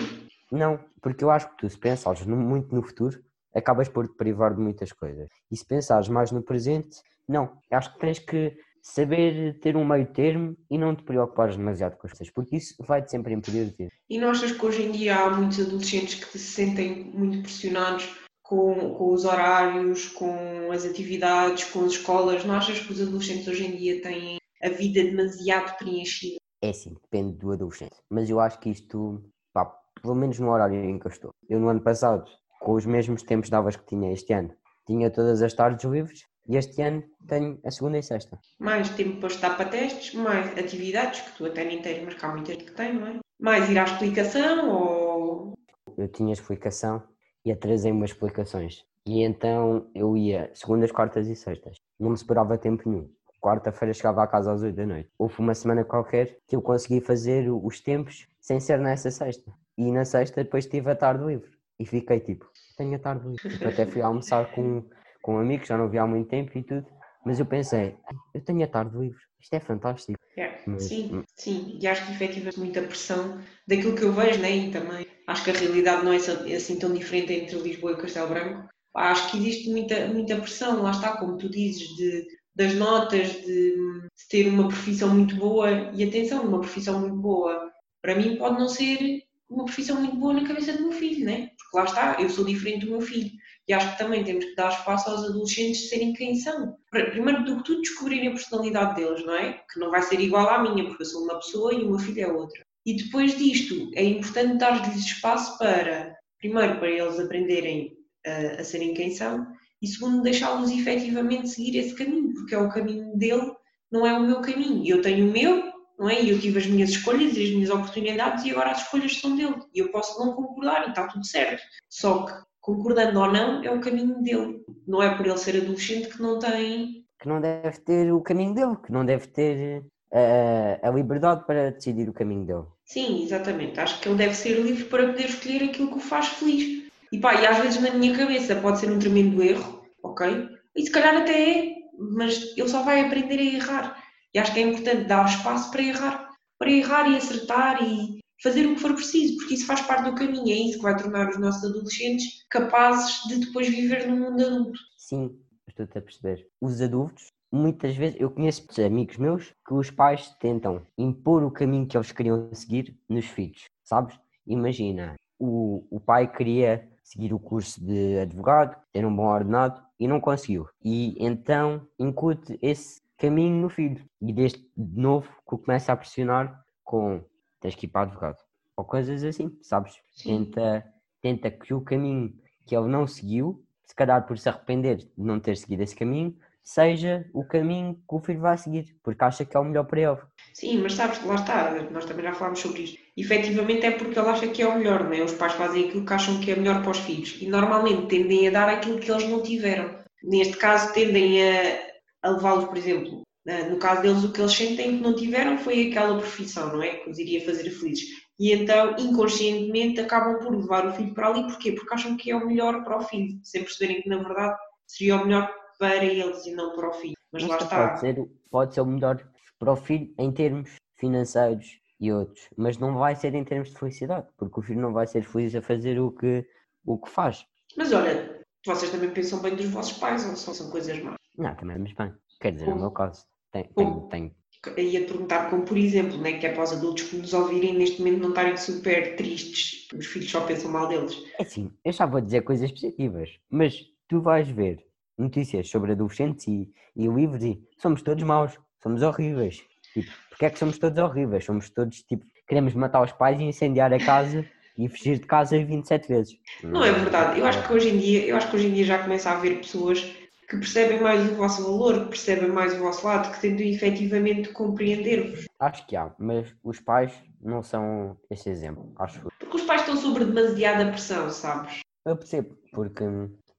não, 0.51 0.79
porque 1.01 1.23
eu 1.23 1.31
acho 1.31 1.49
que 1.51 1.55
tu, 1.57 1.69
se 1.69 1.77
pensares 1.79 2.25
muito 2.25 2.75
no 2.75 2.83
futuro, 2.83 3.17
acabas 3.55 3.87
por 3.87 4.09
te 4.09 4.13
privar 4.17 4.53
de 4.53 4.59
muitas 4.61 4.91
coisas. 4.91 5.29
E 5.49 5.55
se 5.55 5.65
pensares 5.65 6.09
mais 6.09 6.31
no 6.31 6.43
presente, 6.43 6.97
não. 7.25 7.57
Acho 7.71 7.93
que 7.93 7.99
tens 7.99 8.19
que 8.19 8.57
saber 8.81 9.57
ter 9.61 9.75
um 9.77 9.85
meio 9.85 10.05
termo 10.11 10.55
e 10.69 10.77
não 10.77 10.93
te 10.95 11.01
preocupares 11.03 11.55
demasiado 11.57 11.95
com 11.97 12.05
as 12.07 12.11
coisas, 12.13 12.29
porque 12.33 12.57
isso 12.57 12.75
vai-te 12.85 13.09
sempre 13.09 13.33
impedir 13.33 13.73
de. 13.73 13.89
E 14.07 14.19
não 14.19 14.29
achas 14.29 14.51
que 14.51 14.63
hoje 14.63 14.83
em 14.83 14.91
dia 14.91 15.15
há 15.15 15.29
muitos 15.31 15.59
adolescentes 15.59 16.23
que 16.23 16.37
se 16.37 16.53
sentem 16.53 17.05
muito 17.05 17.41
pressionados 17.41 18.15
com, 18.43 18.93
com 18.93 19.11
os 19.11 19.25
horários, 19.25 20.07
com 20.09 20.71
as 20.71 20.85
atividades, 20.85 21.63
com 21.71 21.85
as 21.85 21.93
escolas? 21.93 22.45
Não 22.45 22.55
achas 22.55 22.79
que 22.79 22.93
os 22.93 23.01
adolescentes 23.01 23.47
hoje 23.47 23.65
em 23.65 23.75
dia 23.75 24.01
têm 24.03 24.37
a 24.61 24.69
vida 24.69 25.03
demasiado 25.03 25.75
preenchida? 25.77 26.37
É 26.61 26.69
assim, 26.69 26.93
depende 27.01 27.37
do 27.37 27.51
adolescente. 27.51 27.95
Mas 28.09 28.29
eu 28.29 28.39
acho 28.39 28.59
que 28.59 28.69
isto, 28.69 29.23
pá, 29.51 29.65
pelo 29.99 30.13
menos 30.13 30.37
no 30.37 30.51
horário 30.51 30.75
em 30.75 30.99
que 30.99 31.07
eu 31.07 31.11
estou. 31.11 31.31
Eu 31.49 31.59
no 31.59 31.69
ano 31.69 31.81
passado, 31.81 32.29
com 32.59 32.73
os 32.73 32.85
mesmos 32.85 33.23
tempos 33.23 33.49
de 33.49 33.55
aulas 33.55 33.75
que 33.75 33.87
tinha 33.87 34.13
este 34.13 34.33
ano, 34.33 34.53
tinha 34.85 35.09
todas 35.09 35.41
as 35.41 35.53
tardes 35.53 35.83
livres 35.83 36.25
e 36.47 36.57
este 36.57 36.79
ano 36.83 37.03
tenho 37.27 37.59
a 37.65 37.71
segunda 37.71 37.97
e 37.97 38.03
sexta. 38.03 38.37
Mais 38.59 38.87
tempo 38.89 39.19
para 39.19 39.29
estar 39.29 39.57
para 39.57 39.69
testes, 39.69 40.13
mais 40.13 40.55
atividades, 40.57 41.21
que 41.21 41.37
tu 41.37 41.45
até 41.47 41.65
nem 41.65 41.81
tens, 41.81 42.03
mas 42.03 42.13
que 42.13 42.23
há 42.23 42.29
muita 42.29 42.51
gente 42.51 42.65
que 42.65 42.71
tem, 42.71 42.93
não 42.93 43.07
é? 43.07 43.24
Mais 43.39 43.69
ir 43.69 43.77
à 43.77 43.83
explicação 43.83 44.69
ou. 44.69 45.53
eu 45.97 46.07
tinha 46.07 46.33
explicação 46.33 47.03
e 47.43 47.51
atrasei 47.51 47.91
umas 47.91 48.11
explicações. 48.11 48.85
E 49.05 49.21
então 49.21 49.87
eu 49.93 50.17
ia 50.17 50.49
segundas, 50.53 50.91
quartas 50.91 51.27
e 51.27 51.35
sextas. 51.35 51.77
Não 51.99 52.09
me 52.09 52.17
separava 52.17 52.57
tempo 52.57 52.89
nenhum. 52.89 53.09
Quarta-feira 53.39 53.93
chegava 53.93 54.23
à 54.23 54.27
casa 54.27 54.51
às 54.51 54.63
8 54.63 54.75
da 54.75 54.85
noite. 54.85 55.09
Houve 55.19 55.35
uma 55.39 55.53
semana 55.53 55.83
qualquer 55.83 56.39
que 56.47 56.55
eu 56.55 56.61
consegui 56.61 56.99
fazer 56.99 57.51
os 57.51 57.79
tempos 57.79 58.27
sem 58.39 58.59
ser 58.59 58.79
nessa 58.79 59.11
sexta. 59.11 59.51
E 59.77 59.91
na 59.91 60.05
sexta 60.05 60.43
depois 60.43 60.65
tive 60.65 60.89
a 60.89 60.95
tarde 60.95 61.23
livre. 61.23 61.51
E 61.77 61.85
fiquei 61.85 62.19
tipo, 62.19 62.49
tenho 62.77 62.95
a 62.95 62.99
tarde 62.99 63.27
livre. 63.27 63.49
Tipo, 63.49 63.67
até 63.67 63.85
fui 63.85 64.01
almoçar 64.01 64.51
com, 64.55 64.83
com 65.21 65.37
amigos, 65.37 65.67
já 65.67 65.77
não 65.77 65.89
vi 65.89 65.99
há 65.99 66.07
muito 66.07 66.29
tempo 66.29 66.57
e 66.57 66.63
tudo. 66.63 66.87
Mas 67.25 67.39
eu 67.39 67.45
pensei, 67.45 67.95
"Ai, 68.07 68.15
eu 68.33 68.41
tenho 68.41 68.63
a 68.63 68.67
tarde 68.67 68.97
livre. 68.97 69.19
Isto 69.41 69.53
é 69.53 69.59
fantástico. 69.59 70.19
É, 70.37 70.59
Mas- 70.67 70.83
sim, 70.83 71.23
sim. 71.35 71.77
E 71.81 71.87
acho 71.87 72.05
que 72.05 72.11
efetivamente 72.13 72.59
muita 72.59 72.81
pressão 72.81 73.39
daquilo 73.67 73.95
que 73.95 74.03
eu 74.03 74.11
vejo, 74.13 74.39
né? 74.41 74.55
E 74.55 74.71
também 74.71 75.05
acho 75.27 75.43
que 75.43 75.51
a 75.51 75.53
realidade 75.53 76.03
não 76.03 76.11
é 76.13 76.17
assim 76.17 76.53
assim 76.53 76.79
tão 76.79 76.93
diferente 76.93 77.33
entre 77.33 77.57
Lisboa 77.59 77.93
e 77.93 77.97
Castelo 77.97 78.29
Branco. 78.29 78.67
Acho 78.95 79.31
que 79.31 79.37
existe 79.37 79.69
muita, 79.69 80.07
muita 80.07 80.35
pressão, 80.37 80.81
lá 80.83 80.91
está, 80.91 81.17
como 81.17 81.37
tu 81.37 81.49
dizes, 81.49 81.87
de, 81.95 82.25
das 82.55 82.73
notas, 82.75 83.27
de, 83.33 83.75
de 83.75 84.27
ter 84.29 84.47
uma 84.47 84.67
profissão 84.67 85.13
muito 85.13 85.35
boa. 85.35 85.69
E 85.93 86.03
atenção, 86.03 86.43
uma 86.45 86.59
profissão 86.61 86.99
muito 86.99 87.15
boa, 87.17 87.71
para 88.01 88.15
mim 88.15 88.37
pode 88.37 88.57
não 88.59 88.67
ser 88.69 89.23
uma 89.49 89.65
profissão 89.65 89.99
muito 89.99 90.15
boa 90.15 90.33
na 90.33 90.47
cabeça 90.47 90.73
do 90.73 90.83
meu 90.83 90.91
filho, 90.93 91.25
né? 91.25 91.49
Porque 91.57 91.77
lá 91.77 91.83
está, 91.85 92.21
eu 92.21 92.29
sou 92.29 92.45
diferente 92.45 92.85
do 92.85 92.91
meu 92.91 93.01
filho. 93.01 93.31
E 93.67 93.73
acho 93.73 93.91
que 93.91 93.97
também 93.97 94.23
temos 94.23 94.45
que 94.45 94.55
dar 94.55 94.69
espaço 94.69 95.09
aos 95.09 95.23
adolescentes 95.23 95.89
serem 95.89 96.13
quem 96.13 96.35
são. 96.35 96.77
Primeiro 96.91 97.43
do 97.43 97.57
que 97.57 97.63
tudo, 97.63 97.81
descobrirem 97.81 98.27
a 98.27 98.31
personalidade 98.31 98.95
deles, 98.95 99.25
não 99.25 99.33
é? 99.33 99.53
Que 99.71 99.79
não 99.79 99.89
vai 99.89 100.01
ser 100.03 100.19
igual 100.19 100.47
à 100.49 100.61
minha, 100.61 100.85
porque 100.87 101.01
eu 101.01 101.07
sou 101.07 101.23
uma 101.23 101.35
pessoa 101.35 101.73
e 101.73 101.83
o 101.83 101.89
meu 101.89 101.99
filho 101.99 102.21
é 102.21 102.27
outra. 102.27 102.63
E 102.85 102.95
depois 102.95 103.35
disto, 103.37 103.89
é 103.95 104.03
importante 104.03 104.57
dar-lhes 104.57 104.95
espaço 104.95 105.57
para, 105.57 106.15
primeiro, 106.37 106.77
para 106.77 106.91
eles 106.91 107.19
aprenderem 107.19 107.97
a, 108.25 108.61
a 108.61 108.63
serem 108.63 108.93
quem 108.93 109.09
são, 109.09 109.47
e 109.81 109.87
segundo, 109.87 110.21
deixá-los 110.21 110.71
efetivamente 110.71 111.49
seguir 111.49 111.77
esse 111.77 111.95
caminho, 111.95 112.33
porque 112.33 112.55
é 112.55 112.57
o 112.57 112.69
caminho 112.69 113.17
dele, 113.17 113.51
não 113.91 114.05
é 114.05 114.13
o 114.13 114.25
meu 114.25 114.41
caminho. 114.41 114.85
Eu 114.85 115.01
tenho 115.01 115.27
o 115.27 115.31
meu, 115.31 115.71
não 115.97 116.09
é? 116.09 116.21
E 116.21 116.29
eu 116.29 116.39
tive 116.39 116.59
as 116.59 116.65
minhas 116.65 116.89
escolhas 116.91 117.35
e 117.35 117.43
as 117.43 117.49
minhas 117.49 117.69
oportunidades, 117.69 118.45
e 118.45 118.51
agora 118.51 118.71
as 118.71 118.83
escolhas 118.83 119.17
são 119.17 119.35
dele. 119.35 119.55
E 119.73 119.79
eu 119.79 119.91
posso 119.91 120.19
não 120.19 120.33
concordar, 120.33 120.87
e 120.87 120.89
está 120.89 121.07
tudo 121.07 121.25
certo. 121.25 121.61
Só 121.89 122.25
que, 122.25 122.33
concordando 122.65 123.19
ou 123.19 123.31
não, 123.31 123.63
é 123.63 123.69
o 123.69 123.79
caminho 123.79 124.23
dele. 124.23 124.65
Não 124.87 125.01
é 125.01 125.15
por 125.15 125.27
ele 125.27 125.37
ser 125.37 125.61
adolescente 125.61 126.09
que 126.09 126.19
não 126.19 126.39
tem. 126.39 127.05
Que 127.19 127.27
não 127.27 127.39
deve 127.39 127.77
ter 127.81 128.11
o 128.11 128.21
caminho 128.21 128.55
dele, 128.55 128.75
que 128.83 128.91
não 128.91 129.05
deve 129.05 129.27
ter 129.27 129.85
eh, 130.11 130.79
a 130.81 130.89
liberdade 130.89 131.45
para 131.45 131.69
decidir 131.69 132.09
o 132.09 132.13
caminho 132.13 132.43
dele. 132.43 132.65
Sim, 132.83 133.23
exatamente. 133.23 133.79
Acho 133.79 134.01
que 134.01 134.09
ele 134.09 134.17
deve 134.17 134.33
ser 134.33 134.59
livre 134.59 134.85
para 134.85 135.05
poder 135.05 135.25
escolher 135.25 135.63
aquilo 135.63 135.89
que 135.89 135.97
o 135.97 135.99
faz 135.99 136.27
feliz. 136.29 136.89
E 137.11 137.19
pá, 137.19 137.35
e 137.35 137.45
às 137.45 137.59
vezes 137.59 137.79
na 137.79 137.91
minha 137.91 138.17
cabeça 138.17 138.55
pode 138.55 138.79
ser 138.79 138.91
um 138.91 138.97
tremendo 138.97 139.43
erro, 139.43 139.85
ok? 140.01 140.49
E 140.75 140.83
se 140.83 140.91
calhar 140.91 141.17
até 141.17 141.49
é, 141.49 141.75
mas 141.99 142.57
ele 142.57 142.67
só 142.67 142.81
vai 142.81 142.99
aprender 143.01 143.37
a 143.37 143.43
errar. 143.43 144.03
E 144.33 144.39
acho 144.39 144.51
que 144.51 144.59
é 144.59 144.63
importante 144.63 145.05
dar 145.05 145.25
espaço 145.27 145.69
para 145.69 145.83
errar. 145.83 146.29
Para 146.57 146.71
errar 146.71 147.11
e 147.11 147.15
acertar 147.15 147.83
e, 147.83 148.19
fazer 148.41 148.65
o 148.65 148.75
que 148.75 148.81
for 148.81 148.93
preciso, 148.93 149.37
porque 149.37 149.55
isso 149.55 149.65
faz 149.65 149.81
parte 149.81 150.09
do 150.09 150.15
caminho, 150.15 150.49
é 150.49 150.57
isso 150.57 150.77
que 150.77 150.83
vai 150.83 150.97
tornar 150.97 151.29
os 151.29 151.39
nossos 151.39 151.63
adolescentes 151.69 152.45
capazes 152.49 153.23
de 153.27 153.39
depois 153.39 153.67
viver 153.69 154.07
no 154.07 154.17
mundo 154.17 154.45
adulto. 154.45 154.79
Sim, 154.97 155.37
estou-te 155.67 155.97
a 155.97 156.01
perceber. 156.01 156.47
Os 156.61 156.81
adultos, 156.81 157.27
muitas 157.51 157.95
vezes, 157.95 158.19
eu 158.19 158.29
conheço 158.29 158.65
amigos 158.83 159.17
meus 159.17 159.53
que 159.67 159.73
os 159.73 159.89
pais 159.89 160.33
tentam 160.39 160.85
impor 160.97 161.43
o 161.43 161.51
caminho 161.51 161.87
que 161.87 161.97
eles 161.97 162.11
queriam 162.11 162.49
seguir 162.53 162.95
nos 163.09 163.25
filhos, 163.25 163.65
sabes? 163.83 164.17
Imagina, 164.45 165.15
o, 165.39 165.85
o 165.89 165.99
pai 165.99 166.31
queria 166.31 166.87
seguir 167.03 167.33
o 167.33 167.39
curso 167.39 167.83
de 167.83 168.19
advogado, 168.19 168.75
ter 168.91 169.05
um 169.05 169.15
bom 169.15 169.27
ordenado 169.27 169.81
e 169.99 170.07
não 170.07 170.19
conseguiu. 170.19 170.67
E 170.83 171.15
então 171.19 171.87
incute 171.99 172.57
esse 172.61 173.01
caminho 173.17 173.61
no 173.61 173.69
filho. 173.69 174.03
E 174.21 174.33
desde 174.33 174.59
de 174.75 174.99
novo 174.99 175.29
que 175.47 175.55
o 175.55 175.57
começa 175.57 175.93
a 175.93 175.95
pressionar 175.95 176.63
com 176.83 177.23
tens 177.65 177.75
que 177.75 177.87
ir 177.87 177.89
para 177.89 178.01
advogado. 178.01 178.37
Ou 178.77 178.85
coisas 178.85 179.23
assim, 179.23 179.57
sabes? 179.61 179.95
Tenta, 180.23 180.85
tenta 181.21 181.49
que 181.49 181.73
o 181.73 181.81
caminho 181.81 182.33
que 182.65 182.75
ele 182.75 182.87
não 182.87 183.07
seguiu, 183.07 183.63
se 183.85 183.95
calhar 183.95 184.25
por 184.27 184.37
se 184.37 184.47
arrepender 184.47 184.97
de 184.97 185.11
não 185.17 185.39
ter 185.39 185.57
seguido 185.57 185.81
esse 185.81 185.95
caminho, 185.95 186.35
seja 186.63 187.27
o 187.33 187.43
caminho 187.43 187.95
que 187.95 188.15
o 188.15 188.19
filho 188.19 188.41
vai 188.41 188.57
seguir, 188.57 188.95
porque 189.03 189.23
acha 189.23 189.45
que 189.45 189.55
é 189.55 189.59
o 189.59 189.63
melhor 189.63 189.85
para 189.85 190.01
ele. 190.01 190.17
Sim, 190.53 190.79
mas 190.81 190.93
sabes, 190.93 191.23
lá 191.25 191.35
está, 191.35 191.71
nós 191.91 192.05
também 192.05 192.25
já 192.25 192.33
falámos 192.33 192.59
sobre 192.59 192.83
isto. 192.83 192.99
Efetivamente 193.17 193.85
é 193.85 193.91
porque 193.91 194.17
ele 194.17 194.29
acha 194.29 194.47
que 194.47 194.61
é 194.61 194.67
o 194.67 194.77
melhor, 194.77 195.03
não 195.03 195.13
é? 195.13 195.23
Os 195.23 195.33
pais 195.33 195.53
fazem 195.53 195.87
aquilo 195.87 196.05
que 196.05 196.13
acham 196.13 196.39
que 196.39 196.51
é 196.51 196.55
melhor 196.55 196.81
para 196.81 196.91
os 196.91 196.99
filhos 196.99 197.37
e 197.41 197.47
normalmente 197.47 198.07
tendem 198.07 198.47
a 198.47 198.51
dar 198.51 198.69
aquilo 198.69 198.99
que 198.99 199.11
eles 199.11 199.27
não 199.27 199.41
tiveram. 199.41 200.03
Neste 200.23 200.57
caso, 200.57 200.93
tendem 200.93 201.41
a, 201.41 201.79
a 202.23 202.29
levá-los, 202.29 202.65
por 202.65 202.77
exemplo, 202.77 203.21
no 203.45 203.77
caso 203.77 204.01
deles, 204.01 204.23
o 204.23 204.31
que 204.31 204.41
eles 204.41 204.53
sentem 204.53 204.97
que 204.97 205.03
não 205.03 205.15
tiveram 205.15 205.57
foi 205.57 205.89
aquela 205.89 206.17
profissão, 206.17 206.73
não 206.73 206.81
é? 206.81 206.95
Que 206.95 207.09
os 207.09 207.19
iria 207.19 207.45
fazer 207.45 207.69
felizes. 207.69 208.25
E 208.39 208.51
então, 208.51 208.95
inconscientemente, 208.97 210.01
acabam 210.01 210.39
por 210.39 210.55
levar 210.55 210.87
o 210.87 210.93
filho 210.93 211.13
para 211.13 211.27
ali. 211.27 211.43
Porquê? 211.43 211.71
Porque 211.71 211.93
acham 211.93 212.17
que 212.17 212.31
é 212.31 212.35
o 212.35 212.45
melhor 212.45 212.83
para 212.83 212.97
o 212.97 213.01
filho, 213.01 213.39
sem 213.43 213.63
perceberem 213.63 214.01
que, 214.01 214.09
na 214.09 214.17
verdade, 214.17 214.57
seria 214.87 215.17
o 215.17 215.25
melhor 215.25 215.53
para 215.77 216.03
eles 216.03 216.45
e 216.45 216.53
não 216.53 216.75
para 216.75 216.89
o 216.89 216.93
filho. 216.93 217.15
Mas 217.31 217.43
lá 217.43 217.57
está. 217.57 217.87
Pode 217.87 217.99
ser, 217.99 218.29
pode 218.49 218.73
ser 218.73 218.81
o 218.81 218.85
melhor 218.85 219.25
para 219.59 219.71
o 219.71 219.75
filho 219.75 220.13
em 220.17 220.31
termos 220.31 220.75
financeiros 220.95 221.79
e 221.99 222.11
outros, 222.11 222.49
mas 222.57 222.77
não 222.77 222.97
vai 222.97 223.15
ser 223.15 223.33
em 223.35 223.43
termos 223.43 223.69
de 223.69 223.77
felicidade, 223.77 224.27
porque 224.37 224.59
o 224.59 224.63
filho 224.63 224.81
não 224.81 224.91
vai 224.91 225.07
ser 225.07 225.23
feliz 225.23 225.55
a 225.55 225.61
fazer 225.61 225.99
o 225.99 226.11
que, 226.11 226.45
o 226.85 226.97
que 226.97 227.09
faz. 227.09 227.45
Mas 227.77 227.93
olha, 227.93 228.41
vocês 228.65 228.91
também 228.91 229.11
pensam 229.11 229.41
bem 229.41 229.55
dos 229.55 229.67
vossos 229.67 229.97
pais 229.97 230.27
ou 230.27 230.35
só 230.35 230.53
são 230.53 230.69
coisas 230.69 230.99
más? 231.01 231.15
Não, 231.37 231.55
também, 231.55 231.77
mas 231.77 231.93
bem. 231.93 232.13
Quer 232.39 232.51
dizer, 232.51 232.67
no 232.67 232.75
meu 232.75 232.91
caso, 232.91 233.25
tem, 233.55 233.63
tem, 233.75 234.09
tem. 234.09 234.35
Ia 234.77 235.05
perguntar 235.05 235.49
como, 235.49 235.63
por 235.63 235.77
exemplo, 235.77 236.17
né, 236.17 236.33
que 236.33 236.47
é 236.47 236.51
para 236.51 236.63
os 236.63 236.73
adultos 236.73 237.03
que 237.03 237.17
nos 237.17 237.33
ouvirem 237.33 237.77
neste 237.77 237.99
momento 237.99 238.21
não 238.21 238.29
estarem 238.29 238.57
super 238.57 239.15
tristes, 239.15 239.87
os 239.93 240.07
filhos 240.07 240.29
só 240.29 240.41
pensam 240.41 240.71
mal 240.71 240.87
deles. 240.87 241.23
É 241.39 241.43
sim, 241.43 241.71
eu 241.83 241.91
já 241.91 242.05
vou 242.05 242.19
dizer 242.19 242.41
coisas 242.41 242.71
positivas, 242.71 243.29
mas 243.49 243.85
tu 244.07 244.21
vais 244.21 244.49
ver 244.49 244.83
notícias 245.17 245.69
sobre 245.69 245.91
adolescentes 245.91 246.47
e, 246.47 246.73
e 246.95 247.07
livros 247.07 247.43
e 247.43 247.61
somos 247.77 248.01
todos 248.01 248.23
maus, 248.23 248.59
somos 248.81 249.03
horríveis. 249.03 249.63
Tipo, 249.93 250.11
porque 250.29 250.45
é 250.45 250.49
que 250.49 250.59
somos 250.59 250.77
todos 250.79 250.97
horríveis? 251.01 251.45
Somos 251.45 251.69
todos, 251.69 252.01
tipo, 252.01 252.25
queremos 252.47 252.73
matar 252.73 253.03
os 253.03 253.11
pais 253.11 253.39
e 253.39 253.43
incendiar 253.43 253.93
a 253.93 253.99
casa 253.99 254.45
e 254.77 254.89
fugir 254.89 255.19
de 255.19 255.27
casa 255.27 255.63
27 255.63 256.07
vezes. 256.07 256.37
Não 256.63 256.83
é 256.83 256.91
verdade. 256.91 257.39
Eu 257.39 257.45
acho 257.45 257.65
que 257.65 257.73
hoje 257.73 257.89
em 257.89 257.97
dia, 257.97 258.25
eu 258.25 258.35
acho 258.35 258.49
que 258.49 258.55
hoje 258.55 258.67
em 258.67 258.73
dia 258.73 258.83
já 258.83 258.97
começa 258.97 259.29
a 259.29 259.37
haver 259.37 259.57
pessoas 259.59 260.24
que 260.47 260.57
percebem 260.57 261.01
mais 261.01 261.29
o 261.31 261.35
vosso 261.35 261.63
valor, 261.63 262.03
que 262.03 262.09
percebem 262.09 262.49
mais 262.49 262.73
o 262.73 262.79
vosso 262.79 263.05
lado, 263.05 263.31
que 263.33 263.41
tentam 263.41 263.65
efetivamente 263.65 264.49
compreender-vos. 264.49 265.45
Acho 265.59 265.85
que 265.87 265.95
há, 265.95 266.13
mas 266.19 266.53
os 266.63 266.79
pais 266.79 267.13
não 267.41 267.63
são 267.63 268.17
esse 268.29 268.49
exemplo, 268.49 268.91
acho. 268.97 269.21
Porque 269.39 269.57
os 269.57 269.63
pais 269.63 269.81
estão 269.81 269.97
sobre 269.97 270.25
demasiada 270.25 270.89
pressão, 270.91 271.29
sabes? 271.29 271.79
Eu 272.05 272.15
percebo, 272.15 272.55
porque 272.71 273.03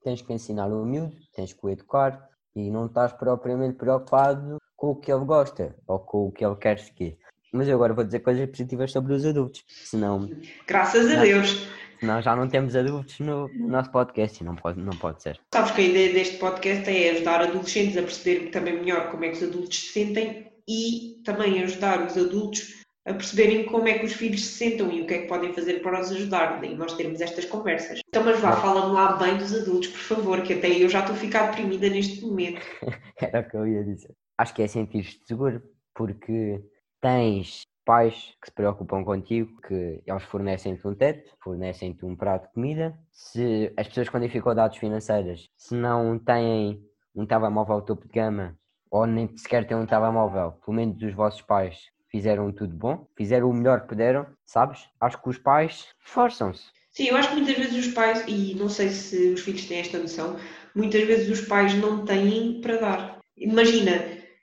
tens 0.04 0.22
que 0.22 0.32
ensinar 0.32 0.68
o 0.68 0.84
miúdo, 0.84 1.16
tens 1.34 1.52
que 1.52 1.66
o 1.66 1.70
educar 1.70 2.28
e 2.54 2.70
não 2.70 2.86
estás 2.86 3.12
propriamente 3.12 3.76
preocupado 3.76 4.58
com 4.76 4.90
o 4.90 4.96
que 4.96 5.12
ele 5.12 5.24
gosta 5.24 5.74
ou 5.86 5.98
com 5.98 6.28
o 6.28 6.32
que 6.32 6.44
ele 6.44 6.56
quer 6.56 6.78
seguir. 6.78 7.18
Mas 7.52 7.68
eu 7.68 7.74
agora 7.74 7.94
vou 7.94 8.04
dizer 8.04 8.20
coisas 8.20 8.48
positivas 8.48 8.92
sobre 8.92 9.14
os 9.14 9.24
adultos, 9.24 9.64
senão... 9.66 10.28
Graças 10.66 11.10
a 11.10 11.22
Deus! 11.22 11.66
Senão 12.00 12.20
já 12.20 12.36
não 12.36 12.48
temos 12.48 12.76
adultos 12.76 13.18
no 13.20 13.48
nosso 13.54 13.90
podcast 13.90 14.42
e 14.42 14.46
não 14.46 14.54
pode, 14.54 14.80
não 14.80 14.96
pode 14.96 15.22
ser. 15.22 15.40
Sabes 15.52 15.70
que 15.72 15.80
a 15.80 15.84
ideia 15.84 16.12
deste 16.12 16.36
podcast 16.38 16.88
é 16.90 17.10
ajudar 17.10 17.42
adolescentes 17.42 17.96
a 17.96 18.02
perceber 18.02 18.50
também 18.50 18.74
melhor 18.74 19.10
como 19.10 19.24
é 19.24 19.28
que 19.30 19.36
os 19.36 19.42
adultos 19.42 19.78
se 19.78 19.92
sentem 19.92 20.52
e 20.68 21.22
também 21.24 21.62
ajudar 21.62 22.04
os 22.04 22.16
adultos 22.16 22.84
a 23.06 23.14
perceberem 23.14 23.64
como 23.64 23.86
é 23.86 23.98
que 23.98 24.04
os 24.04 24.14
filhos 24.14 24.44
se 24.44 24.52
sentam 24.54 24.90
e 24.90 25.00
o 25.00 25.06
que 25.06 25.14
é 25.14 25.18
que 25.22 25.28
podem 25.28 25.52
fazer 25.52 25.80
para 25.80 26.00
os 26.00 26.10
ajudar. 26.10 26.60
Daí 26.60 26.74
nós 26.74 26.94
termos 26.94 27.20
estas 27.20 27.44
conversas. 27.44 28.00
Então, 28.08 28.24
mas 28.24 28.40
vá, 28.40 28.56
fala-me 28.56 28.92
lá 28.92 29.16
bem 29.16 29.38
dos 29.38 29.54
adultos, 29.54 29.88
por 29.88 30.00
favor, 30.00 30.42
que 30.42 30.54
até 30.54 30.68
eu 30.68 30.88
já 30.88 31.00
estou 31.00 31.14
a 31.14 31.18
ficar 31.18 31.50
deprimida 31.50 31.88
neste 31.88 32.20
momento. 32.22 32.60
Era 33.20 33.40
o 33.40 33.48
que 33.48 33.56
eu 33.56 33.66
ia 33.66 33.84
dizer. 33.84 34.10
Acho 34.36 34.54
que 34.54 34.62
é 34.62 34.66
sentir-te 34.66 35.20
seguro, 35.24 35.62
porque 35.94 36.60
tens 37.00 37.62
pais 37.86 38.36
que 38.42 38.48
se 38.48 38.52
preocupam 38.52 39.04
contigo, 39.04 39.60
que 39.62 40.02
eles 40.04 40.22
fornecem-te 40.24 40.86
um 40.86 40.94
teto, 40.94 41.30
fornecem-te 41.40 42.04
um 42.04 42.16
prato 42.16 42.48
de 42.48 42.52
comida. 42.52 42.98
Se 43.12 43.72
as 43.76 43.86
pessoas 43.86 44.08
com 44.08 44.20
dificuldades 44.20 44.76
financeiras, 44.76 45.48
se 45.56 45.74
não 45.74 46.18
têm 46.18 46.84
um 47.14 47.24
telemóvel 47.24 47.80
topo 47.80 48.06
de 48.06 48.12
gama, 48.12 48.58
ou 48.90 49.06
nem 49.06 49.34
sequer 49.36 49.66
têm 49.66 49.76
um 49.76 49.86
telemóvel, 49.86 50.52
pelo 50.64 50.76
menos 50.76 50.98
dos 50.98 51.14
vossos 51.14 51.40
pais 51.40 51.90
fizeram 52.10 52.52
tudo 52.52 52.74
bom, 52.74 53.06
fizeram 53.16 53.48
o 53.48 53.54
melhor 53.54 53.82
que 53.82 53.88
puderam, 53.88 54.26
sabes? 54.44 54.88
Acho 55.00 55.22
que 55.22 55.28
os 55.28 55.38
pais 55.38 55.86
esforçam-se. 56.04 56.64
Sim, 56.90 57.08
eu 57.08 57.16
acho 57.16 57.28
que 57.28 57.36
muitas 57.36 57.56
vezes 57.56 57.86
os 57.86 57.92
pais, 57.92 58.24
e 58.26 58.54
não 58.54 58.68
sei 58.68 58.88
se 58.88 59.32
os 59.32 59.40
filhos 59.40 59.66
têm 59.66 59.80
esta 59.80 59.98
noção, 59.98 60.36
muitas 60.74 61.04
vezes 61.04 61.28
os 61.28 61.46
pais 61.46 61.74
não 61.74 62.04
têm 62.04 62.60
para 62.60 62.78
dar. 62.78 63.18
Imagina, 63.36 63.92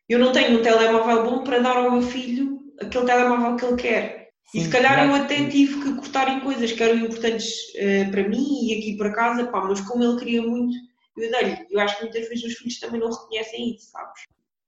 eu 0.07 0.19
não 0.19 0.31
tenho 0.31 0.59
um 0.59 0.61
telemóvel 0.61 1.25
bom 1.25 1.43
para 1.43 1.59
dar 1.59 1.77
ao 1.77 1.91
meu 1.91 2.01
filho 2.01 2.52
aquele 2.81 3.05
telemóvel 3.05 3.55
que 3.55 3.65
ele 3.65 3.81
quer. 3.81 4.29
Sim, 4.45 4.59
e 4.59 4.63
se 4.63 4.69
calhar 4.69 5.05
eu 5.05 5.15
até 5.15 5.47
tive 5.47 5.81
que 5.81 5.95
cortar 5.95 6.29
em 6.29 6.41
coisas 6.41 6.71
que 6.71 6.83
eram 6.83 6.97
importantes 6.97 7.49
uh, 7.75 8.11
para 8.11 8.27
mim 8.27 8.67
e 8.67 8.77
aqui 8.77 8.97
para 8.97 9.13
casa, 9.13 9.47
pá, 9.47 9.61
mas 9.61 9.81
como 9.81 10.03
ele 10.03 10.19
queria 10.19 10.41
muito, 10.41 10.75
eu 11.17 11.31
dei-lhe. 11.31 11.67
Eu 11.69 11.79
acho 11.79 11.97
que 11.97 12.03
muitas 12.03 12.27
vezes 12.27 12.43
os 12.43 12.53
filhos 12.55 12.79
também 12.79 12.99
não 12.99 13.11
reconhecem 13.11 13.75
isso, 13.75 13.91
sabes? 13.91 14.23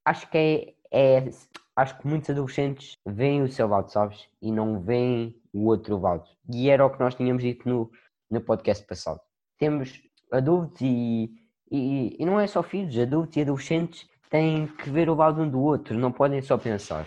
Acho 0.06 0.30
que 0.30 0.38
é, 0.38 0.74
é 0.92 1.30
acho 1.76 1.98
que 1.98 2.08
muitos 2.08 2.30
adolescentes 2.30 2.98
veem 3.06 3.44
o 3.44 3.52
seu 3.52 3.68
lado, 3.68 3.92
sabes? 3.92 4.28
E 4.42 4.52
não 4.52 4.80
veem 4.82 5.36
o 5.54 5.66
outro 5.66 6.00
lado. 6.00 6.24
E 6.52 6.70
era 6.70 6.86
o 6.86 6.90
que 6.90 7.00
nós 7.00 7.16
tínhamos 7.16 7.44
dito 7.44 7.68
no, 7.68 7.92
no 8.30 8.42
podcast 8.42 8.86
passado. 8.86 9.20
Temos 9.58 10.02
adultos 10.32 10.82
e, 10.82 11.32
e, 11.72 12.16
e 12.20 12.26
não 12.26 12.40
é 12.40 12.48
só 12.48 12.64
filhos, 12.64 12.98
adultos 12.98 13.36
e 13.38 13.42
adolescentes 13.42 14.08
têm 14.30 14.68
que 14.68 14.90
ver 14.90 15.10
o 15.10 15.16
lado 15.16 15.42
um 15.42 15.50
do 15.50 15.62
outro, 15.62 15.98
não 15.98 16.12
podem 16.12 16.42
só 16.42 16.58
pensar. 16.58 17.06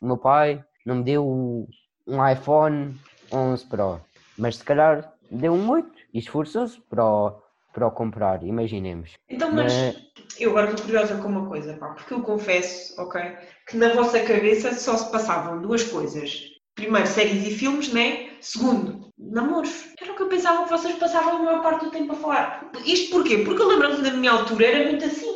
O 0.00 0.06
meu 0.06 0.16
pai 0.16 0.64
não 0.84 0.96
me 0.96 1.04
deu 1.04 1.68
um 2.06 2.28
iPhone 2.28 2.94
11 3.32 3.66
Pro, 3.66 4.00
mas 4.38 4.56
se 4.56 4.64
calhar 4.64 5.12
deu 5.30 5.52
um 5.52 5.70
8 5.70 5.90
e 6.12 6.18
esforçou-se 6.18 6.80
para 6.82 7.04
o, 7.04 7.42
para 7.72 7.86
o 7.86 7.90
comprar, 7.90 8.42
imaginemos. 8.42 9.12
Então, 9.28 9.52
mas, 9.52 9.72
mas 9.72 9.96
eu 10.38 10.50
agora 10.50 10.70
estou 10.70 10.86
curiosa 10.86 11.16
com 11.16 11.28
uma 11.28 11.46
coisa, 11.48 11.74
pá, 11.74 11.88
porque 11.88 12.14
eu 12.14 12.22
confesso, 12.22 13.00
ok, 13.00 13.20
que 13.68 13.76
na 13.76 13.92
vossa 13.94 14.20
cabeça 14.20 14.72
só 14.74 14.96
se 14.96 15.10
passavam 15.10 15.60
duas 15.60 15.82
coisas. 15.84 16.52
Primeiro, 16.74 17.06
séries 17.06 17.46
e 17.46 17.50
filmes, 17.52 17.92
né? 17.92 18.30
Segundo, 18.40 19.08
namoros. 19.16 19.92
Era 20.00 20.12
o 20.12 20.16
que 20.16 20.22
eu 20.22 20.28
pensava 20.28 20.64
que 20.64 20.70
vocês 20.70 20.96
passavam 20.96 21.36
a 21.36 21.38
maior 21.38 21.62
parte 21.62 21.84
do 21.84 21.90
tempo 21.92 22.12
a 22.12 22.16
falar. 22.16 22.70
Isto 22.84 23.12
porquê? 23.12 23.38
Porque 23.38 23.62
eu 23.62 23.68
lembro-me 23.68 24.02
da 24.02 24.10
minha 24.10 24.32
altura 24.32 24.66
era 24.66 24.90
muito 24.90 25.04
assim. 25.04 25.33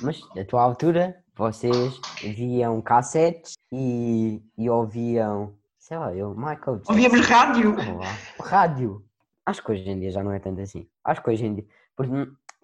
Mas 0.00 0.20
na 0.34 0.44
tua 0.44 0.62
altura, 0.62 1.22
vocês 1.36 2.00
viam 2.22 2.80
cassetes 2.80 3.54
e, 3.72 4.42
e 4.56 4.68
ouviam, 4.70 5.54
sei 5.78 5.98
lá, 5.98 6.14
eu, 6.14 6.34
Michael 6.34 6.76
Jackson. 6.76 6.92
Ouvíamos 6.92 7.26
rádio. 7.26 7.76
rádio. 8.40 9.04
Acho 9.44 9.64
que 9.64 9.72
hoje 9.72 9.88
em 9.88 9.98
dia 9.98 10.10
já 10.10 10.22
não 10.22 10.32
é 10.32 10.38
tanto 10.38 10.60
assim. 10.60 10.86
Acho 11.04 11.22
que 11.22 11.30
hoje 11.30 11.46
em 11.46 11.54
dia. 11.54 11.66
Porque, 11.96 12.12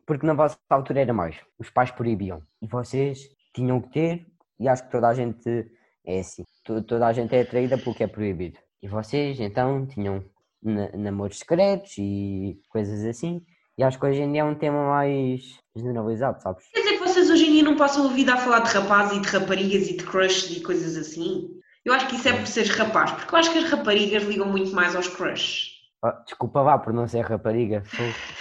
porque 0.06 0.26
na 0.26 0.34
vossa 0.34 0.58
altura 0.70 1.00
era 1.00 1.12
mais. 1.12 1.36
Os 1.58 1.70
pais 1.70 1.90
proibiam. 1.90 2.42
E 2.60 2.66
vocês 2.66 3.28
tinham 3.54 3.80
que 3.80 3.90
ter, 3.90 4.26
e 4.58 4.68
acho 4.68 4.84
que 4.84 4.90
toda 4.90 5.08
a 5.08 5.14
gente 5.14 5.70
é 6.04 6.20
assim. 6.20 6.44
Toda 6.64 7.06
a 7.06 7.12
gente 7.12 7.34
é 7.34 7.42
atraída 7.42 7.76
porque 7.78 8.04
é 8.04 8.06
proibido. 8.06 8.58
E 8.82 8.88
vocês 8.88 9.40
então 9.40 9.86
tinham 9.86 10.24
namoros 10.62 11.38
secretos 11.38 11.94
e 11.98 12.60
coisas 12.68 13.04
assim. 13.04 13.44
E 13.78 13.82
acho 13.82 13.98
que 13.98 14.06
hoje 14.06 14.22
em 14.22 14.32
dia 14.32 14.40
é 14.40 14.44
um 14.44 14.54
tema 14.54 14.88
mais 14.88 15.58
generalizado, 15.74 16.42
sabes? 16.42 16.66
Quer 16.72 16.80
dizer 16.80 16.98
hoje 17.36 17.48
em 17.48 17.52
dia 17.52 17.62
não 17.62 17.76
passam 17.76 18.08
a 18.08 18.12
vida 18.12 18.32
a 18.32 18.38
falar 18.38 18.60
de 18.60 18.70
rapazes 18.70 19.18
e 19.18 19.20
de 19.20 19.28
raparigas 19.28 19.88
e 19.88 19.96
de 19.98 20.04
crushes 20.04 20.56
e 20.56 20.60
coisas 20.62 20.96
assim? 20.96 21.50
Eu 21.84 21.92
acho 21.92 22.08
que 22.08 22.16
isso 22.16 22.28
é 22.28 22.32
por 22.32 22.46
seres 22.46 22.70
rapaz, 22.70 23.12
porque 23.12 23.34
eu 23.34 23.38
acho 23.38 23.52
que 23.52 23.58
as 23.58 23.70
raparigas 23.70 24.22
ligam 24.24 24.48
muito 24.48 24.74
mais 24.74 24.96
aos 24.96 25.06
crushes. 25.06 25.76
Oh, 26.02 26.10
desculpa 26.24 26.62
lá 26.62 26.78
por 26.78 26.94
não 26.94 27.06
ser 27.06 27.24
rapariga. 27.24 27.82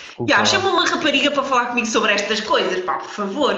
Desculpa 0.08 0.32
yeah, 0.32 0.46
chama 0.46 0.70
uma 0.70 0.88
rapariga 0.88 1.30
para 1.32 1.44
falar 1.44 1.66
comigo 1.68 1.88
sobre 1.88 2.14
estas 2.14 2.40
coisas, 2.40 2.80
pá, 2.86 2.98
por 3.00 3.10
favor. 3.10 3.56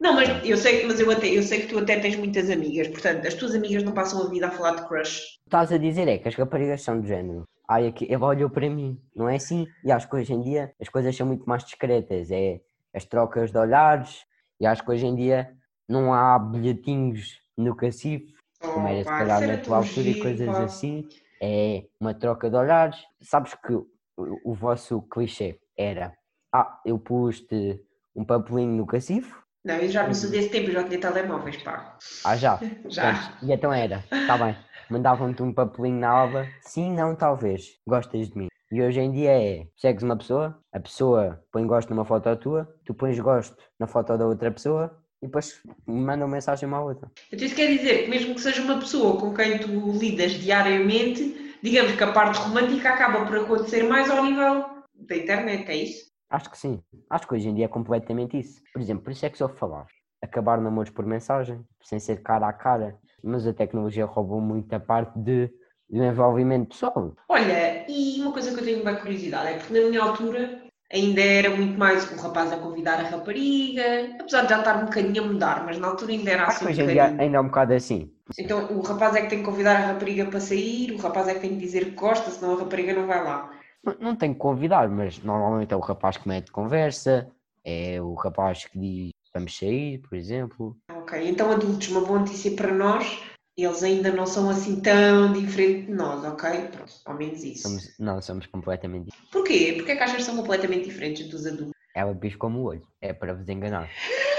Não, 0.00 0.14
mas 0.14 0.28
eu 0.44 0.56
sei, 0.56 0.84
mas 0.86 0.98
eu, 0.98 1.08
até, 1.10 1.28
eu 1.28 1.42
sei 1.42 1.60
que 1.60 1.66
tu 1.68 1.78
até 1.78 2.00
tens 2.00 2.16
muitas 2.16 2.50
amigas, 2.50 2.88
portanto, 2.88 3.26
as 3.26 3.34
tuas 3.34 3.54
amigas 3.54 3.84
não 3.84 3.92
passam 3.92 4.22
a 4.24 4.28
vida 4.28 4.48
a 4.48 4.50
falar 4.50 4.74
de 4.76 4.88
crush. 4.88 5.20
Estás 5.44 5.72
a 5.72 5.78
dizer 5.78 6.08
é 6.08 6.18
que 6.18 6.28
as 6.28 6.34
raparigas 6.34 6.82
são 6.82 7.00
de 7.00 7.08
género. 7.08 7.44
Ai, 7.68 7.86
aqui, 7.86 8.12
ela 8.12 8.26
olhou 8.26 8.50
para 8.50 8.68
mim, 8.68 8.98
não 9.14 9.28
é 9.28 9.36
assim? 9.36 9.66
E 9.84 9.92
acho 9.92 10.08
que 10.08 10.16
hoje 10.16 10.32
em 10.32 10.40
dia 10.40 10.72
as 10.80 10.88
coisas 10.88 11.14
são 11.16 11.26
muito 11.26 11.44
mais 11.44 11.64
discretas. 11.64 12.30
É 12.30 12.60
as 12.94 13.04
trocas 13.04 13.52
de 13.52 13.58
olhares, 13.58 14.24
e 14.60 14.66
acho 14.66 14.84
que 14.84 14.90
hoje 14.90 15.06
em 15.06 15.14
dia 15.14 15.56
não 15.88 16.12
há 16.12 16.38
bilhetinhos 16.38 17.40
no 17.56 17.74
cacifo, 17.74 18.32
oh, 18.62 18.72
como 18.72 18.88
era 18.88 19.04
se 19.04 19.10
calhar 19.10 19.40
na 19.42 19.56
tua 19.58 19.78
altura 19.78 20.10
e 20.10 20.14
coisas 20.14 20.56
pá. 20.56 20.64
assim. 20.64 21.08
É 21.42 21.84
uma 21.98 22.12
troca 22.12 22.50
de 22.50 22.56
olhares. 22.56 22.98
Sabes 23.22 23.54
que 23.54 23.72
o, 23.72 23.86
o 24.16 24.54
vosso 24.54 25.00
clichê 25.02 25.58
era: 25.76 26.14
Ah, 26.52 26.80
eu 26.84 26.98
pus-te 26.98 27.82
um 28.14 28.24
papelinho 28.24 28.76
no 28.76 28.86
cacifo, 28.86 29.42
não, 29.62 29.74
eu 29.74 29.88
já 29.88 30.06
não 30.06 30.14
sou 30.14 30.30
desse 30.30 30.48
tempo, 30.48 30.68
eu 30.68 30.72
já 30.72 30.84
tinha 30.84 30.98
telemóveis, 30.98 31.56
pá. 31.58 31.98
Ah, 32.24 32.34
já? 32.36 32.58
já. 32.88 33.38
e 33.42 33.52
então 33.52 33.72
era, 33.72 34.02
está 34.10 34.38
bem. 34.38 34.56
Mandavam-te 34.88 35.42
um 35.42 35.52
papelinho 35.52 36.00
na 36.00 36.08
alva, 36.08 36.50
sim, 36.62 36.92
não, 36.94 37.14
talvez, 37.14 37.78
gostas 37.86 38.30
de 38.30 38.38
mim. 38.38 38.48
E 38.72 38.80
hoje 38.80 39.00
em 39.00 39.10
dia 39.10 39.32
é, 39.32 39.66
segues 39.76 40.04
uma 40.04 40.16
pessoa, 40.16 40.56
a 40.72 40.78
pessoa 40.78 41.42
põe 41.50 41.66
gosto 41.66 41.90
numa 41.90 42.04
foto 42.04 42.36
tua, 42.36 42.72
tu 42.84 42.94
pões 42.94 43.18
gosto 43.18 43.56
na 43.78 43.88
foto 43.88 44.16
da 44.16 44.24
outra 44.24 44.48
pessoa 44.48 44.96
e 45.20 45.26
depois 45.26 45.60
mandam 45.84 46.28
mensagem 46.28 46.68
uma 46.68 46.76
à 46.78 46.84
outra. 46.84 47.10
Então 47.32 47.44
isso 47.44 47.56
quer 47.56 47.66
dizer 47.66 48.04
que 48.04 48.10
mesmo 48.10 48.34
que 48.34 48.40
seja 48.40 48.62
uma 48.62 48.78
pessoa 48.78 49.18
com 49.18 49.34
quem 49.34 49.58
tu 49.58 49.98
lidas 49.98 50.32
diariamente, 50.34 51.56
digamos 51.60 51.96
que 51.96 52.04
a 52.04 52.12
parte 52.12 52.38
romântica 52.38 52.90
acaba 52.90 53.26
por 53.26 53.38
acontecer 53.38 53.82
mais 53.82 54.08
ao 54.08 54.24
nível 54.24 54.64
da 54.94 55.16
internet, 55.16 55.68
é 55.68 55.76
isso? 55.76 56.10
Acho 56.30 56.48
que 56.48 56.56
sim. 56.56 56.80
Acho 57.10 57.26
que 57.26 57.34
hoje 57.34 57.48
em 57.48 57.54
dia 57.54 57.64
é 57.64 57.68
completamente 57.68 58.38
isso. 58.38 58.62
Por 58.72 58.80
exemplo, 58.80 59.02
por 59.02 59.10
isso 59.10 59.26
é 59.26 59.30
que 59.30 59.38
só 59.38 59.48
falar. 59.48 59.86
Acabar 60.22 60.60
namoros 60.60 60.92
por 60.92 61.04
mensagem, 61.04 61.60
sem 61.82 61.98
ser 61.98 62.22
cara 62.22 62.46
a 62.46 62.52
cara. 62.52 62.96
Mas 63.22 63.46
a 63.48 63.52
tecnologia 63.52 64.04
roubou 64.04 64.40
muita 64.40 64.78
parte 64.78 65.18
de, 65.18 65.50
do 65.90 66.04
envolvimento 66.04 66.68
pessoal. 66.68 67.14
Olha, 67.28 67.84
e 67.88 68.20
uma 68.20 68.32
coisa 68.32 68.52
que 68.54 68.60
eu 68.60 68.64
tenho 68.64 68.84
bem 68.84 68.96
curiosidade 68.96 69.48
é 69.48 69.58
porque 69.58 69.78
na 69.78 69.88
minha 69.88 70.02
altura 70.02 70.62
ainda 70.92 71.20
era 71.20 71.50
muito 71.50 71.78
mais 71.78 72.10
o 72.10 72.20
rapaz 72.20 72.52
a 72.52 72.56
convidar 72.56 73.00
a 73.00 73.08
rapariga, 73.08 74.16
apesar 74.20 74.42
de 74.42 74.50
já 74.50 74.58
estar 74.58 74.76
um 74.76 74.86
bocadinho 74.86 75.24
a 75.24 75.26
mudar, 75.26 75.64
mas 75.64 75.78
na 75.78 75.88
altura 75.88 76.12
ainda 76.12 76.30
era 76.30 76.46
assim. 76.46 76.66
Hoje 76.66 76.82
em 76.82 76.86
dia 76.86 77.04
ainda 77.06 77.36
é 77.36 77.40
um 77.40 77.46
bocado 77.46 77.74
assim. 77.74 78.10
Então 78.38 78.76
o 78.76 78.80
rapaz 78.80 79.14
é 79.16 79.22
que 79.22 79.28
tem 79.30 79.38
que 79.40 79.44
convidar 79.44 79.76
a 79.76 79.92
rapariga 79.92 80.26
para 80.26 80.40
sair, 80.40 80.92
o 80.92 80.98
rapaz 80.98 81.28
é 81.28 81.34
que 81.34 81.40
tem 81.40 81.50
que 81.50 81.64
dizer 81.64 81.86
que 81.86 81.90
gosta, 81.92 82.30
senão 82.30 82.54
a 82.54 82.58
rapariga 82.60 82.92
não 82.92 83.06
vai 83.06 83.22
lá. 83.22 83.50
Não 83.98 84.14
tenho 84.14 84.34
que 84.34 84.40
convidar, 84.40 84.88
mas 84.88 85.22
normalmente 85.22 85.72
é 85.72 85.76
o 85.76 85.80
rapaz 85.80 86.16
que 86.16 86.28
mete 86.28 86.52
conversa, 86.52 87.30
é 87.64 88.00
o 88.00 88.14
rapaz 88.14 88.66
que 88.66 88.78
diz 88.78 89.10
vamos 89.32 89.56
sair, 89.56 89.98
por 89.98 90.16
exemplo. 90.16 90.76
Ok, 90.90 91.28
então 91.28 91.50
adultos, 91.50 91.88
uma 91.88 92.00
boa 92.00 92.18
notícia 92.18 92.50
para 92.52 92.72
nós, 92.72 93.22
eles 93.56 93.82
ainda 93.82 94.10
não 94.12 94.26
são 94.26 94.48
assim 94.48 94.80
tão 94.80 95.32
diferentes 95.32 95.86
de 95.86 95.92
nós, 95.92 96.24
ok? 96.24 96.68
Pronto, 96.68 96.92
ao 97.04 97.14
menos 97.16 97.42
isso. 97.42 97.62
Somos, 97.62 97.98
não, 97.98 98.22
somos 98.22 98.46
completamente 98.46 99.06
diferentes. 99.06 99.30
Porquê? 99.30 99.74
Porquê 99.76 99.96
que 99.96 100.02
achas 100.02 100.16
que 100.16 100.22
são 100.22 100.36
completamente 100.36 100.84
diferentes 100.84 101.28
dos 101.28 101.46
adultos? 101.46 101.74
Ela 101.94 102.14
pisca 102.14 102.46
o 102.46 102.62
olho, 102.62 102.86
é 103.00 103.12
para 103.12 103.34
vos 103.34 103.48
enganar. 103.48 103.90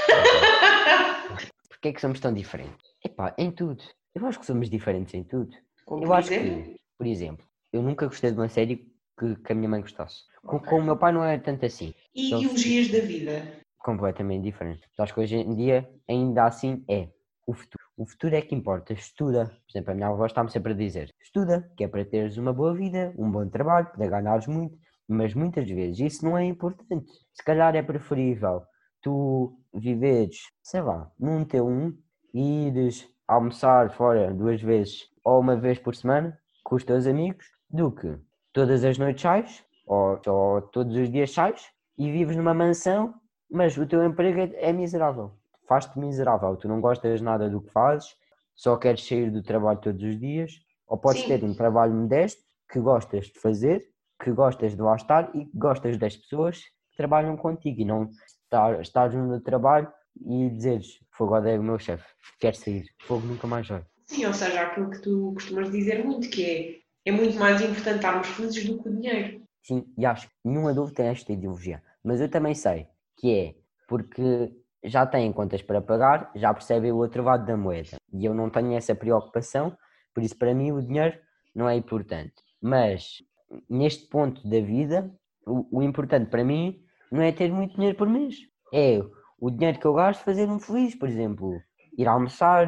Porquê 1.69 1.89
é 1.89 1.93
que 1.93 2.01
somos 2.01 2.19
tão 2.19 2.33
diferentes? 2.33 2.91
Epá, 3.03 3.33
em 3.37 3.51
tudo. 3.51 3.83
Eu 4.13 4.25
acho 4.25 4.39
que 4.39 4.45
somos 4.45 4.69
diferentes 4.69 5.13
em 5.13 5.23
tudo. 5.23 5.51
Como 5.85 6.05
eu 6.05 6.13
acho 6.13 6.29
que, 6.29 6.79
por 6.97 7.07
exemplo, 7.07 7.45
eu 7.73 7.81
nunca 7.81 8.05
gostei 8.05 8.31
de 8.31 8.37
uma 8.37 8.49
série 8.49 8.87
que, 9.17 9.35
que 9.35 9.51
a 9.51 9.55
minha 9.55 9.69
mãe 9.69 9.81
gostasse. 9.81 10.23
Com, 10.43 10.59
com, 10.59 10.79
o 10.79 10.83
meu 10.83 10.97
pai 10.97 11.11
não 11.11 11.23
é 11.23 11.37
tanto 11.37 11.65
assim. 11.65 11.93
E 12.13 12.27
então, 12.27 12.39
ideologias 12.39 12.87
da 12.89 12.99
vida? 12.99 13.61
Completamente 13.79 14.43
diferente. 14.43 14.81
Acho 14.97 15.13
que 15.13 15.19
hoje 15.19 15.35
em 15.35 15.55
dia, 15.55 15.89
ainda 16.07 16.45
assim, 16.45 16.83
é 16.87 17.09
o 17.45 17.53
futuro. 17.53 17.83
O 17.97 18.05
futuro 18.05 18.35
é 18.35 18.41
que 18.41 18.55
importa. 18.55 18.93
Estuda. 18.93 19.45
Por 19.45 19.71
exemplo, 19.71 19.91
a 19.91 19.95
minha 19.95 20.07
avó 20.07 20.25
está-me 20.25 20.51
sempre 20.51 20.73
a 20.73 20.75
dizer: 20.75 21.09
estuda, 21.21 21.71
que 21.75 21.83
é 21.83 21.87
para 21.87 22.05
teres 22.05 22.37
uma 22.37 22.53
boa 22.53 22.73
vida, 22.73 23.13
um 23.17 23.29
bom 23.31 23.47
trabalho, 23.49 23.91
para 23.91 24.07
ganhares 24.07 24.47
muito. 24.47 24.77
Mas 25.07 25.33
muitas 25.33 25.69
vezes 25.69 25.99
isso 25.99 26.25
não 26.25 26.37
é 26.37 26.45
importante. 26.45 27.11
Se 27.33 27.43
calhar 27.43 27.75
é 27.75 27.81
preferível 27.81 28.63
tu 29.01 29.57
viveres, 29.73 30.37
sei 30.61 30.81
lá, 30.81 31.11
num 31.19 31.43
T1 31.43 31.95
e 32.33 32.67
ires 32.67 33.07
almoçar 33.27 33.91
fora 33.91 34.33
duas 34.33 34.61
vezes 34.61 35.09
ou 35.23 35.39
uma 35.39 35.55
vez 35.55 35.79
por 35.79 35.95
semana 35.95 36.37
com 36.63 36.75
os 36.75 36.83
teus 36.83 37.07
amigos 37.07 37.45
do 37.69 37.91
que 37.91 38.17
todas 38.53 38.83
as 38.83 38.97
noites 38.97 39.21
sais, 39.21 39.63
ou, 39.85 40.19
ou 40.27 40.61
todos 40.61 40.95
os 40.95 41.09
dias 41.11 41.31
sais, 41.31 41.69
e 41.97 42.11
vives 42.11 42.35
numa 42.35 42.53
mansão, 42.53 43.13
mas 43.49 43.77
o 43.77 43.85
teu 43.85 44.03
emprego 44.05 44.39
é, 44.39 44.69
é 44.69 44.73
miserável. 44.73 45.31
Faz-te 45.71 45.97
miserável, 45.97 46.57
tu 46.57 46.67
não 46.67 46.81
gostas 46.81 47.21
nada 47.21 47.49
do 47.49 47.61
que 47.61 47.71
fazes, 47.71 48.09
só 48.53 48.75
queres 48.75 49.07
sair 49.07 49.31
do 49.31 49.41
trabalho 49.41 49.79
todos 49.79 50.03
os 50.03 50.19
dias, 50.19 50.51
ou 50.85 50.97
podes 50.97 51.21
Sim. 51.21 51.29
ter 51.29 51.45
um 51.45 51.53
trabalho 51.53 51.93
modesto 51.93 52.41
que 52.69 52.77
gostas 52.77 53.27
de 53.27 53.39
fazer, 53.39 53.81
que 54.21 54.33
gostas 54.33 54.75
de 54.75 54.81
lá 54.81 54.97
estar 54.97 55.33
e 55.33 55.45
que 55.45 55.57
gostas 55.57 55.97
das 55.97 56.17
pessoas 56.17 56.57
que 56.59 56.97
trabalham 56.97 57.37
contigo 57.37 57.79
e 57.79 57.85
não 57.85 58.09
estar, 58.43 58.81
estás 58.81 59.13
no 59.13 59.39
trabalho 59.39 59.87
e 60.19 60.49
dizeres 60.49 60.99
fogo 61.09 61.37
odeio 61.37 61.61
o 61.61 61.63
meu 61.63 61.79
chefe, 61.79 62.03
quero 62.37 62.57
sair, 62.57 62.83
fogo 63.07 63.25
nunca 63.25 63.47
mais 63.47 63.65
vai. 63.65 63.85
Sim, 64.07 64.25
ou 64.25 64.33
seja, 64.33 64.63
aquilo 64.63 64.89
que 64.91 64.99
tu 64.99 65.31
costumas 65.35 65.71
dizer 65.71 66.03
muito, 66.03 66.29
que 66.29 66.43
é 66.43 66.81
é 67.09 67.13
muito 67.13 67.39
mais 67.39 67.61
importante 67.61 67.95
estarmos 67.95 68.27
felizes 68.27 68.67
do 68.67 68.83
que 68.83 68.89
o 68.89 68.93
dinheiro. 68.93 69.41
Sim, 69.63 69.85
e 69.97 70.05
acho 70.05 70.27
que 70.27 70.33
nenhum 70.43 70.67
adulto 70.67 70.93
tem 70.93 71.07
esta 71.07 71.31
ideologia. 71.31 71.81
Mas 72.03 72.19
eu 72.19 72.29
também 72.29 72.53
sei 72.53 72.87
que 73.15 73.33
é 73.33 73.55
porque 73.87 74.51
já 74.83 75.05
têm 75.05 75.31
contas 75.31 75.61
para 75.61 75.81
pagar, 75.81 76.31
já 76.35 76.53
percebem 76.53 76.91
o 76.91 76.97
outro 76.97 77.23
lado 77.23 77.45
da 77.45 77.55
moeda. 77.55 77.97
E 78.13 78.25
eu 78.25 78.33
não 78.33 78.49
tenho 78.49 78.73
essa 78.73 78.95
preocupação, 78.95 79.75
por 80.13 80.23
isso 80.23 80.37
para 80.37 80.53
mim 80.53 80.71
o 80.71 80.81
dinheiro 80.81 81.17
não 81.55 81.69
é 81.69 81.75
importante. 81.75 82.33
Mas 82.61 83.23
neste 83.69 84.07
ponto 84.07 84.47
da 84.47 84.59
vida, 84.59 85.11
o, 85.45 85.79
o 85.79 85.83
importante 85.83 86.29
para 86.29 86.43
mim 86.43 86.81
não 87.11 87.21
é 87.21 87.31
ter 87.31 87.51
muito 87.51 87.75
dinheiro 87.75 87.97
por 87.97 88.07
mês. 88.07 88.35
É 88.73 89.01
o 89.39 89.49
dinheiro 89.49 89.79
que 89.79 89.85
eu 89.85 89.93
gasto 89.93 90.23
fazer-me 90.23 90.59
feliz, 90.59 90.95
por 90.95 91.09
exemplo, 91.09 91.59
ir 91.97 92.07
almoçar 92.07 92.67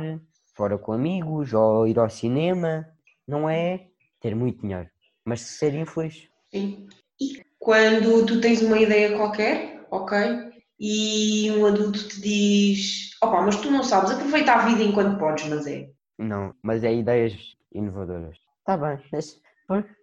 fora 0.55 0.77
com 0.77 0.91
amigos 0.91 1.53
ou 1.53 1.87
ir 1.87 1.97
ao 1.97 2.09
cinema. 2.09 2.85
Não 3.27 3.49
é 3.49 3.87
ter 4.19 4.35
muito 4.35 4.61
dinheiro, 4.61 4.89
mas 5.23 5.41
ser 5.41 5.73
infeliz. 5.73 6.27
Sim. 6.51 6.87
E 7.21 7.41
quando 7.57 8.25
tu 8.25 8.41
tens 8.41 8.61
uma 8.61 8.79
ideia 8.79 9.15
qualquer, 9.15 9.85
ok? 9.89 10.52
E 10.79 11.51
um 11.51 11.65
adulto 11.65 12.07
te 12.07 12.21
diz: 12.21 13.11
opa, 13.21 13.41
mas 13.41 13.57
tu 13.57 13.71
não 13.71 13.83
sabes, 13.83 14.11
aproveita 14.11 14.53
a 14.53 14.65
vida 14.65 14.83
enquanto 14.83 15.19
podes, 15.19 15.45
mas 15.47 15.67
é. 15.67 15.89
Não, 16.17 16.53
mas 16.61 16.83
é 16.83 16.93
ideias 16.93 17.55
inovadoras. 17.73 18.37
Está 18.59 18.77
bem, 18.77 18.99
mas 19.11 19.39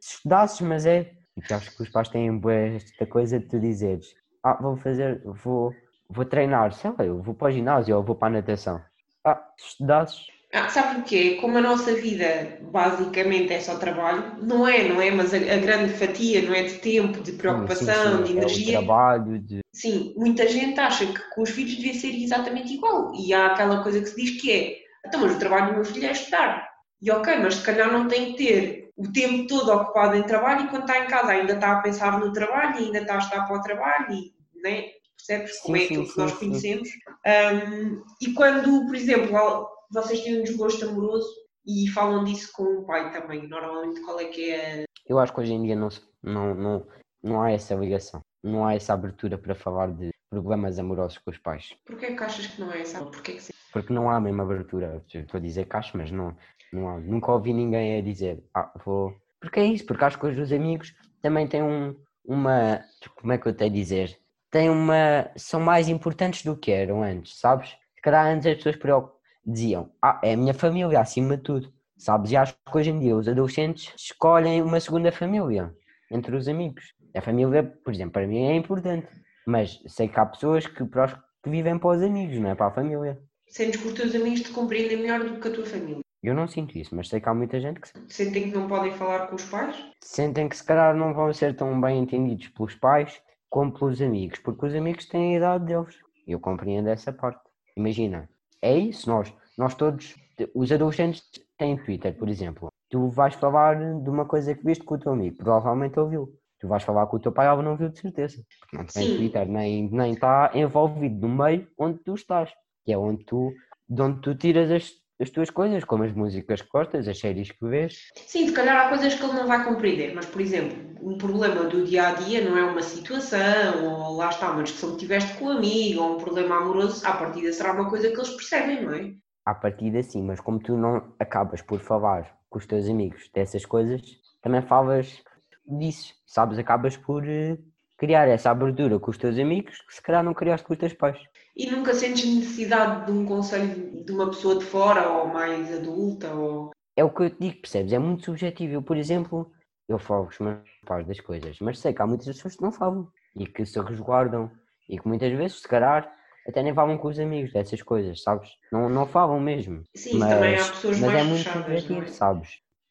se 0.01 0.15
estudasses, 0.15 0.61
mas 0.61 0.87
é. 0.87 1.13
E 1.37 1.55
acho 1.55 1.77
que 1.77 1.83
os 1.83 1.89
pais 1.89 2.09
têm 2.09 2.41
esta 2.75 3.07
coisa 3.07 3.39
de 3.39 3.47
tu 3.47 3.61
dizeres: 3.61 4.15
ah, 4.43 4.59
vou 4.61 4.77
fazer, 4.77 5.23
vou, 5.25 5.75
vou 6.09 6.25
treinar, 6.25 6.73
sei 6.73 6.93
lá, 6.99 7.05
eu 7.05 7.23
vou 7.23 7.35
para 7.35 7.49
o 7.49 7.51
ginásio 7.53 7.97
ou 7.97 8.03
vou 8.03 8.17
para 8.17 8.29
a 8.29 8.31
natação. 8.41 8.81
Ah, 9.25 9.43
se 9.57 9.69
estudasses, 9.69 10.27
ah, 10.53 10.69
sabe 10.69 11.01
o 11.01 11.05
quê? 11.05 11.39
Como 11.41 11.59
a 11.59 11.61
nossa 11.61 11.95
vida 11.95 12.59
basicamente 12.73 13.53
é 13.53 13.61
só 13.61 13.77
trabalho, 13.77 14.35
não 14.43 14.67
é, 14.67 14.89
não 14.89 15.01
é? 15.01 15.11
Mas 15.11 15.33
a, 15.33 15.37
a 15.37 15.57
grande 15.59 15.93
fatia, 15.93 16.43
não 16.43 16.53
é? 16.53 16.65
De 16.65 16.75
tempo, 16.79 17.21
de 17.21 17.33
preocupação, 17.33 17.87
sim, 17.87 18.17
sim, 18.17 18.25
de 18.25 18.39
energia. 18.39 18.79
É 18.79 18.79
trabalho, 18.79 19.39
de... 19.39 19.61
Sim, 19.73 20.13
muita 20.17 20.49
gente 20.49 20.79
acha 20.81 21.07
que 21.07 21.21
com 21.35 21.43
os 21.43 21.51
filhos 21.51 21.77
devia 21.77 21.95
ser 21.95 22.15
exatamente 22.15 22.75
igual. 22.75 23.13
E 23.15 23.33
há 23.33 23.47
aquela 23.47 23.83
coisa 23.83 24.01
que 24.01 24.07
se 24.07 24.17
diz 24.17 24.41
que 24.43 24.53
é: 24.53 24.77
então, 25.07 25.21
mas 25.21 25.37
o 25.37 25.39
trabalho 25.39 25.69
do 25.69 25.75
meu 25.75 25.85
filho 25.85 26.09
é 26.09 26.13
estudar. 26.13 26.69
E 27.01 27.11
ok, 27.13 27.39
mas 27.39 27.55
se 27.55 27.63
calhar 27.63 27.93
não 27.93 28.09
tem 28.09 28.33
que 28.33 28.45
ter 28.45 28.91
o 28.97 29.11
tempo 29.13 29.47
todo 29.47 29.73
ocupado 29.73 30.17
em 30.17 30.23
trabalho 30.25 30.67
e 30.67 30.69
quando 30.69 30.83
está 30.83 30.99
em 30.99 31.07
casa 31.07 31.31
ainda 31.31 31.55
está 31.55 31.73
a 31.73 31.81
pensar 31.81 32.19
no 32.19 32.33
trabalho 32.33 32.81
e 32.81 32.85
ainda 32.87 32.99
está 32.99 33.15
a 33.15 33.19
estar 33.19 33.47
para 33.47 33.57
o 33.57 33.63
trabalho 33.63 34.13
e, 34.13 34.35
né? 34.63 34.85
Percebes 35.17 35.61
como 35.61 35.77
sim, 35.77 35.83
é 35.83 35.87
aquilo 35.87 36.13
que 36.13 36.19
nós 36.19 36.33
conhecemos? 36.33 36.89
Um, 37.27 38.03
e 38.21 38.33
quando, 38.33 38.87
por 38.87 38.95
exemplo, 38.97 39.69
vocês 39.91 40.21
têm 40.21 40.41
um 40.41 40.45
desgosto 40.45 40.89
amoroso 40.89 41.29
e 41.67 41.89
falam 41.89 42.25
disso 42.25 42.53
com 42.53 42.63
o 42.63 42.85
pai 42.85 43.11
também. 43.13 43.47
Normalmente, 43.47 44.01
qual 44.03 44.21
é 44.21 44.27
que 44.27 44.51
é. 44.51 44.85
Eu 45.07 45.19
acho 45.19 45.33
que 45.33 45.41
hoje 45.41 45.53
em 45.53 45.63
dia 45.63 45.77
não, 45.77 45.89
não, 46.23 46.55
não, 46.55 46.87
não 47.23 47.43
há 47.43 47.51
essa 47.51 47.75
ligação. 47.75 48.21
Não 48.43 48.67
há 48.67 48.75
essa 48.75 48.95
abertura 48.95 49.37
para 49.37 49.55
falar 49.55 49.93
de 49.93 50.11
problemas 50.31 50.79
amorosos 50.79 51.19
com 51.19 51.31
os 51.31 51.39
pais. 51.39 51.75
Porquê 51.85 52.15
que 52.15 52.23
achas 52.23 52.47
que 52.47 52.61
não 52.61 52.73
é 52.73 52.81
essa? 52.81 53.05
Porquê 53.05 53.33
que 53.33 53.43
sim? 53.43 53.53
Porque 53.73 53.93
não 53.93 54.09
há 54.09 54.17
a 54.17 54.21
mesma 54.21 54.45
abertura. 54.45 55.03
Estou 55.13 55.39
a 55.39 55.43
dizer 55.43 55.67
que 55.67 55.77
acho, 55.77 55.97
mas 55.97 56.11
não, 56.11 56.37
não 56.73 56.89
há. 56.89 57.01
Nunca 57.01 57.33
ouvi 57.33 57.53
ninguém 57.53 57.99
a 57.99 58.03
dizer, 58.03 58.43
ah, 58.55 58.73
vou... 58.85 59.15
Porque 59.41 59.61
é 59.61 59.65
isso, 59.65 59.87
porque 59.87 60.05
acho 60.05 60.19
que 60.19 60.27
hoje 60.27 60.41
os 60.41 60.53
amigos 60.53 60.95
também 61.21 61.47
têm 61.47 61.63
um, 61.63 61.97
uma... 62.25 62.81
Como 63.17 63.33
é 63.33 63.39
que 63.39 63.47
eu 63.47 63.55
tenho 63.55 63.71
a 63.71 63.75
dizer? 63.75 64.19
Têm 64.51 64.71
uma... 64.71 65.31
São 65.37 65.61
mais 65.61 65.89
importantes 65.89 66.45
do 66.45 66.57
que 66.57 66.71
eram 66.71 67.03
antes, 67.03 67.39
sabes? 67.39 67.71
Se 67.95 68.03
calhar 68.03 68.27
antes 68.27 68.47
as 68.47 68.57
pessoas 68.57 68.77
preocupam 68.77 69.20
diziam, 69.45 69.91
ah, 70.03 70.21
é 70.23 70.35
a 70.35 70.37
minha 70.37 70.55
família 70.55 71.01
acima 71.01 71.37
de 71.37 71.43
tudo, 71.43 71.73
sabes? 71.97 72.31
E 72.33 72.37
acho 72.37 72.55
que 72.55 72.77
hoje 72.79 72.91
em 72.91 72.99
dia 72.99 73.17
os 73.17 73.29
adolescentes 73.29 73.93
escolhem 73.97 74.63
uma 74.63 74.81
segunda 74.81 75.11
família. 75.13 75.75
entre 76.11 76.35
os 76.37 76.49
amigos. 76.49 76.93
A 77.15 77.21
família, 77.21 77.63
por 77.85 77.93
exemplo, 77.93 78.13
para 78.13 78.27
mim 78.27 78.45
é 78.47 78.55
importante, 78.57 79.09
mas 79.47 79.81
sei 79.87 80.09
que 80.09 80.19
há 80.19 80.27
pessoas 80.27 80.67
que, 80.67 80.85
que 80.85 81.51
vivem 81.51 81.79
para 81.79 81.97
os 81.97 82.03
amigos, 82.03 82.39
não 82.39 82.51
é 82.51 82.55
para 82.55 82.67
a 82.67 82.75
família. 82.75 83.19
Sentes 83.49 83.81
que 83.81 83.89
os 83.89 83.95
teus 83.95 84.15
amigos 84.15 84.41
te 84.43 84.51
compreendem 84.53 84.99
melhor 84.99 85.21
do 85.25 85.41
que 85.41 85.49
a 85.49 85.53
tua 85.53 85.67
família? 85.67 86.01
Eu 86.23 86.35
não 86.35 86.47
sinto 86.49 86.77
isso, 86.77 86.95
mas 86.95 87.09
sei 87.09 87.21
que 87.21 87.29
há 87.29 87.35
muita 87.35 87.59
gente 87.61 87.81
que 87.81 87.89
Sentem 88.13 88.51
que 88.51 88.57
não 88.57 88.69
podem 88.69 88.93
falar 88.93 89.27
com 89.29 89.37
os 89.37 89.45
pais? 89.45 89.77
sentem 90.03 90.49
que 90.49 90.57
se 90.57 90.65
calhar 90.65 90.95
não 90.95 91.15
vão 91.15 91.33
ser 91.33 91.55
tão 91.57 91.81
bem 91.81 91.99
entendidos 92.01 92.49
pelos 92.49 92.75
pais 92.75 93.23
como 93.49 93.73
pelos 93.73 94.01
amigos, 94.03 94.39
porque 94.41 94.67
os 94.67 94.75
amigos 94.75 95.07
têm 95.07 95.35
a 95.35 95.39
idade 95.39 95.65
deles. 95.67 95.97
Eu 96.27 96.39
compreendo 96.41 96.89
essa 96.89 97.13
parte. 97.13 97.41
Imagina, 97.77 98.29
é 98.63 98.77
isso, 98.77 99.09
nós, 99.09 99.33
nós 99.57 99.75
todos, 99.75 100.15
os 100.55 100.71
adolescentes 100.71 101.23
têm 101.57 101.77
Twitter, 101.77 102.17
por 102.17 102.29
exemplo. 102.29 102.69
Tu 102.89 103.09
vais 103.09 103.35
falar 103.35 103.77
de 104.03 104.11
uma 104.11 104.25
coisa 104.25 104.55
que 104.55 104.65
viste 104.65 104.85
com 104.85 104.95
o 104.95 104.99
teu 104.99 105.13
amigo, 105.13 105.37
provavelmente 105.37 105.99
ouviu. 105.99 106.33
Tu 106.59 106.69
vais 106.69 106.83
falar 106.83 107.07
com 107.07 107.17
o 107.17 107.21
teu 107.21 107.33
pai, 107.33 107.51
ele 107.51 107.63
não 107.63 107.77
viu 107.77 107.89
de 107.89 107.99
certeza. 107.99 108.43
Porque 108.61 108.77
não 108.77 108.85
tem 108.85 109.07
Sim. 109.07 109.17
Twitter, 109.17 109.49
nem, 109.49 109.91
nem 109.91 110.13
está 110.13 110.51
envolvido 110.55 111.27
no 111.27 111.35
meio 111.35 111.67
onde 111.79 111.99
tu 112.01 112.15
estás, 112.15 112.53
que 112.85 112.93
é 112.93 112.99
onde 112.99 113.25
tu, 113.25 113.53
de 113.89 114.03
onde 114.03 114.21
tu 114.21 114.35
tiras 114.35 114.71
as, 114.71 114.91
as 115.21 115.31
tuas 115.31 115.51
coisas, 115.51 115.85
como 115.85 116.05
as 116.05 116.13
músicas 116.13 116.63
que 116.63 116.69
gostas, 116.69 117.07
as 117.07 117.19
séries 117.19 117.51
que 117.51 117.67
vês. 117.67 118.09
Sim, 118.27 118.49
se 118.49 118.53
calhar 118.53 118.87
há 118.87 118.89
coisas 118.89 119.15
que 119.15 119.23
ele 119.23 119.35
não 119.35 119.47
vai 119.47 119.65
compreender, 119.65 120.15
mas, 120.15 120.27
por 120.27 120.41
exemplo, 120.41 120.77
um 121.03 121.19
problema 121.19 121.65
do 121.65 121.85
dia 121.85 122.09
a 122.09 122.13
dia 122.13 122.43
não 122.43 122.57
é 122.57 122.65
uma 122.65 122.83
situação, 122.83 123.85
ou 123.85 124.17
lá 124.17 124.31
está, 124.31 124.51
uma 124.51 124.63
discussão 124.63 124.93
que 124.93 124.99
tiveste 124.99 125.35
com 125.39 125.47
um 125.47 125.51
amigo, 125.51 126.03
ou 126.03 126.17
um 126.17 126.19
problema 126.19 126.57
amoroso, 126.57 127.07
à 127.07 127.13
partida 127.13 127.53
será 127.53 127.73
uma 127.73 127.89
coisa 127.89 128.09
que 128.09 128.17
eles 128.17 128.31
percebem, 128.31 128.83
não 128.83 128.95
é? 128.95 129.15
à 129.45 129.55
partida 129.55 130.03
sim, 130.03 130.23
mas 130.23 130.41
como 130.41 130.61
tu 130.61 130.77
não 130.77 131.13
acabas 131.19 131.63
por 131.63 131.81
falar 131.81 132.37
com 132.49 132.59
os 132.59 132.67
teus 132.67 132.89
amigos 132.89 133.29
dessas 133.35 133.65
coisas, 133.65 134.01
também 134.43 134.63
falas 134.63 135.23
disso, 135.67 136.15
sabes? 136.27 136.59
Acabas 136.59 136.97
por 136.97 137.27
eh, 137.27 137.59
criar 137.97 138.29
essa 138.29 138.51
abertura 138.51 138.99
com 138.99 139.11
os 139.11 139.19
teus 139.19 139.39
amigos 139.39 139.81
que 139.83 139.95
se 139.95 140.03
calhar 140.03 140.23
não 140.23 140.35
criaste 140.35 140.67
com 140.67 140.73
os 140.73 140.79
teus 140.79 140.93
pais. 140.93 141.19
E 141.57 141.71
nunca 141.71 141.95
sentes 141.95 142.25
necessidade 142.25 143.07
de 143.07 143.13
um 143.13 143.27
conselho 143.27 144.05
de 144.05 144.13
uma 144.13 144.29
pessoa 144.29 144.59
de 144.59 144.65
fora, 144.65 145.09
ou 145.09 145.29
mais 145.29 145.73
adulta, 145.73 146.33
ou... 146.33 146.71
É 146.97 147.05
o 147.05 147.11
que 147.11 147.23
eu 147.23 147.31
te 147.31 147.37
digo, 147.41 147.61
percebes? 147.61 147.93
É 147.93 147.99
muito 147.99 148.25
subjetivo. 148.25 148.75
Eu, 148.75 148.83
por 148.83 148.97
exemplo, 148.97 149.51
eu 149.89 149.99
falo 149.99 150.25
com 150.25 150.31
os 150.31 150.39
meus 150.39 150.59
pais 150.87 151.07
das 151.07 151.21
coisas, 151.21 151.59
mas 151.61 151.79
sei 151.79 151.93
que 151.93 152.03
há 152.03 152.07
muitas 152.07 152.27
pessoas 152.27 152.57
que 152.57 152.63
não 152.63 152.73
falam 152.73 153.09
e 153.37 153.47
que 153.47 153.65
se 153.65 153.81
resguardam 153.81 154.51
e 154.89 154.99
que 154.99 155.07
muitas 155.07 155.33
vezes, 155.33 155.61
se 155.61 155.69
calhar, 155.69 156.13
até 156.47 156.63
nem 156.63 156.75
falam 156.75 156.99
com 156.99 157.09
os 157.09 157.19
amigos 157.19 157.53
dessas 157.53 157.83
coisas, 157.83 158.23
sabes? 158.23 158.51
Não, 158.73 158.89
não 158.89 159.07
falam 159.07 159.39
mesmo. 159.41 159.83
Sim, 159.95 160.19
também 160.19 160.55
há 160.55 160.59
Mas, 160.59 160.71
pessoas 160.71 160.99
mas 160.99 161.13
mais 161.13 161.27
é 161.27 161.29
muito 161.29 161.51
subjetivo, 161.51 162.01
não 162.01 162.07
é? 162.07 162.09
sabes? 162.09 162.49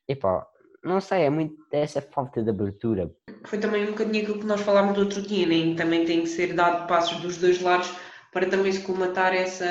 Epá, 0.08 0.48
não 0.84 1.02
sei, 1.02 1.24
é 1.24 1.30
muito 1.30 1.56
essa 1.72 2.02
falta 2.02 2.41
de 2.41 2.50
abertura. 2.50 3.12
Foi 3.45 3.60
também 3.60 3.84
um 3.84 3.91
bocadinho 3.91 4.24
aquilo 4.24 4.39
que 4.39 4.45
nós 4.45 4.62
falámos 4.62 4.93
do 4.95 5.02
outro 5.02 5.22
dia, 5.22 5.45
nem 5.45 5.76
também 5.76 6.06
tem 6.06 6.22
que 6.22 6.28
ser 6.28 6.54
dado 6.54 6.88
passos 6.88 7.19
dos 7.19 7.38
dois 7.38 7.62
lados 7.62 7.93
para 8.32 8.50
também 8.50 8.72
se 8.72 8.82
colmatar 8.82 9.34
essa. 9.34 9.65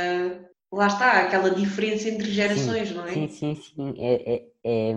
Lá 0.71 0.87
está, 0.87 1.23
aquela 1.23 1.51
diferença 1.51 2.09
entre 2.09 2.31
gerações, 2.31 2.95
não 2.95 3.05
é? 3.07 3.13
Sim, 3.13 3.29
sim, 3.29 3.55
sim. 3.55 3.95
É, 3.99 4.35
é, 4.35 4.43
é, 4.65 4.95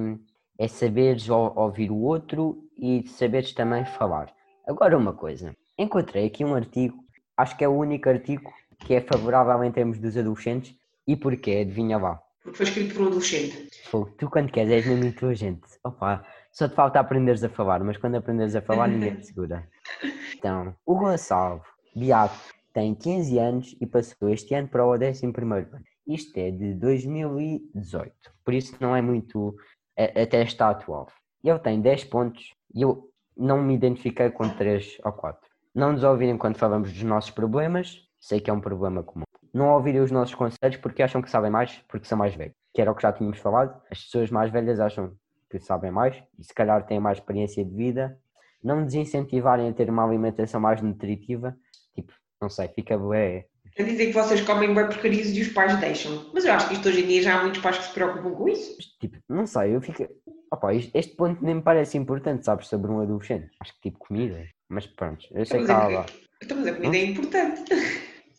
é 0.59 0.67
saberes 0.67 1.29
ou- 1.29 1.53
ouvir 1.57 1.89
o 1.91 1.97
outro 2.01 2.63
e 2.77 3.07
saberes 3.07 3.53
também 3.53 3.85
falar. 3.85 4.33
Agora 4.67 4.97
uma 4.97 5.13
coisa, 5.13 5.55
encontrei 5.77 6.27
aqui 6.27 6.43
um 6.43 6.53
artigo, 6.55 6.97
acho 7.37 7.55
que 7.57 7.63
é 7.63 7.67
o 7.67 7.71
único 7.77 8.09
artigo 8.09 8.51
que 8.85 8.93
é 8.95 9.01
favorável 9.01 9.63
em 9.63 9.71
termos 9.71 9.97
dos 9.97 10.17
adolescentes. 10.17 10.75
E 11.07 11.15
porquê? 11.15 11.59
Adivinha 11.61 11.97
lá. 11.97 12.21
Porque 12.43 12.57
foi 12.57 12.65
escrito 12.67 12.93
por 12.95 13.03
um 13.03 13.07
adolescente. 13.07 13.69
Fogo, 13.85 14.11
tu 14.17 14.29
quando 14.29 14.51
queres 14.51 14.71
és 14.71 14.85
mesmo 14.85 15.05
inteligente. 15.05 15.61
Opa, 15.83 16.25
só 16.51 16.67
te 16.67 16.75
falta 16.75 16.99
aprenderes 16.99 17.43
a 17.43 17.49
falar, 17.49 17.83
mas 17.83 17.97
quando 17.97 18.15
aprenderes 18.15 18.55
a 18.55 18.61
falar 18.61 18.87
ninguém 18.87 19.15
te 19.15 19.27
segura. 19.27 19.67
Então, 20.37 20.75
o 20.85 20.95
Gonçalo 20.95 21.61
Beato 21.95 22.39
tem 22.73 22.95
15 22.95 23.37
anos 23.37 23.75
e 23.79 23.85
passou 23.85 24.29
este 24.29 24.53
ano 24.55 24.67
para 24.67 24.85
o 24.85 24.93
11 24.93 25.25
ano. 25.25 25.83
Isto 26.07 26.37
é 26.37 26.51
de 26.51 26.73
2018, 26.75 28.13
por 28.43 28.53
isso 28.53 28.75
não 28.79 28.95
é 28.95 29.01
muito 29.01 29.55
até 29.97 30.41
está 30.43 30.69
atual. 30.69 31.07
Ele 31.43 31.59
tem 31.59 31.81
10 31.81 32.05
pontos 32.05 32.53
e 32.73 32.81
eu 32.81 33.09
não 33.35 33.61
me 33.61 33.73
identifiquei 33.73 34.29
com 34.29 34.47
3 34.49 34.97
ou 35.03 35.11
4. 35.11 35.49
Não 35.73 35.93
nos 35.93 36.03
ouvirem 36.03 36.37
quando 36.37 36.57
falamos 36.57 36.91
dos 36.91 37.03
nossos 37.03 37.31
problemas, 37.31 38.07
sei 38.19 38.39
que 38.39 38.49
é 38.49 38.53
um 38.53 38.61
problema 38.61 39.03
comum. 39.03 39.23
Não 39.53 39.73
ouvirem 39.73 40.01
os 40.01 40.11
nossos 40.11 40.35
conselhos 40.35 40.77
porque 40.77 41.03
acham 41.03 41.21
que 41.21 41.29
sabem 41.29 41.51
mais, 41.51 41.77
porque 41.87 42.07
são 42.07 42.17
mais 42.17 42.35
velhos. 42.35 42.55
Que 42.73 42.81
era 42.81 42.91
o 42.91 42.95
que 42.95 43.01
já 43.01 43.11
tínhamos 43.11 43.39
falado. 43.39 43.81
As 43.89 44.03
pessoas 44.03 44.29
mais 44.31 44.51
velhas 44.51 44.79
acham 44.79 45.13
que 45.49 45.59
sabem 45.59 45.91
mais 45.91 46.21
e 46.39 46.43
se 46.43 46.53
calhar 46.53 46.85
têm 46.85 46.99
mais 46.99 47.17
experiência 47.17 47.63
de 47.63 47.73
vida. 47.73 48.17
Não 48.63 48.85
desincentivarem 48.85 49.69
a 49.69 49.73
ter 49.73 49.89
uma 49.89 50.05
alimentação 50.05 50.61
mais 50.61 50.81
nutritiva. 50.81 51.57
Tipo, 51.93 52.13
não 52.41 52.49
sei, 52.49 52.67
fica 52.69 52.97
bué. 52.97 53.45
A 53.77 53.83
dizer 53.83 54.07
que 54.07 54.13
vocês 54.13 54.41
comem 54.41 54.73
bem 54.73 54.85
porcarias 54.85 55.29
e 55.29 55.41
os 55.41 55.47
pais 55.49 55.79
deixam. 55.79 56.29
Mas 56.33 56.43
eu 56.43 56.53
acho 56.53 56.67
que 56.67 56.73
isto 56.73 56.89
hoje 56.89 57.03
em 57.03 57.07
dia 57.07 57.21
já 57.21 57.39
há 57.39 57.43
muitos 57.43 57.61
pais 57.61 57.77
que 57.77 57.85
se 57.85 57.93
preocupam 57.93 58.31
com 58.31 58.49
isso. 58.49 58.75
Tipo, 58.99 59.17
não 59.29 59.45
sei, 59.45 59.75
eu 59.75 59.81
fico. 59.81 60.05
Opa, 60.51 60.73
este 60.73 61.15
ponto 61.15 61.43
nem 61.43 61.55
me 61.55 61.61
parece 61.61 61.97
importante, 61.97 62.45
sabes, 62.45 62.67
sobre 62.67 62.91
um 62.91 62.99
adolescente. 62.99 63.49
Acho 63.61 63.73
que 63.75 63.89
tipo 63.89 63.99
comida. 63.99 64.45
Mas 64.67 64.85
pronto, 64.87 65.25
eu 65.31 65.45
sei 65.45 65.63
que 65.63 65.71
há 65.71 65.87
lá. 65.87 66.05
Então, 66.43 66.57
mas 66.57 66.67
a 66.67 66.73
comida 66.73 66.97
é 66.97 67.05
importante. 67.05 67.63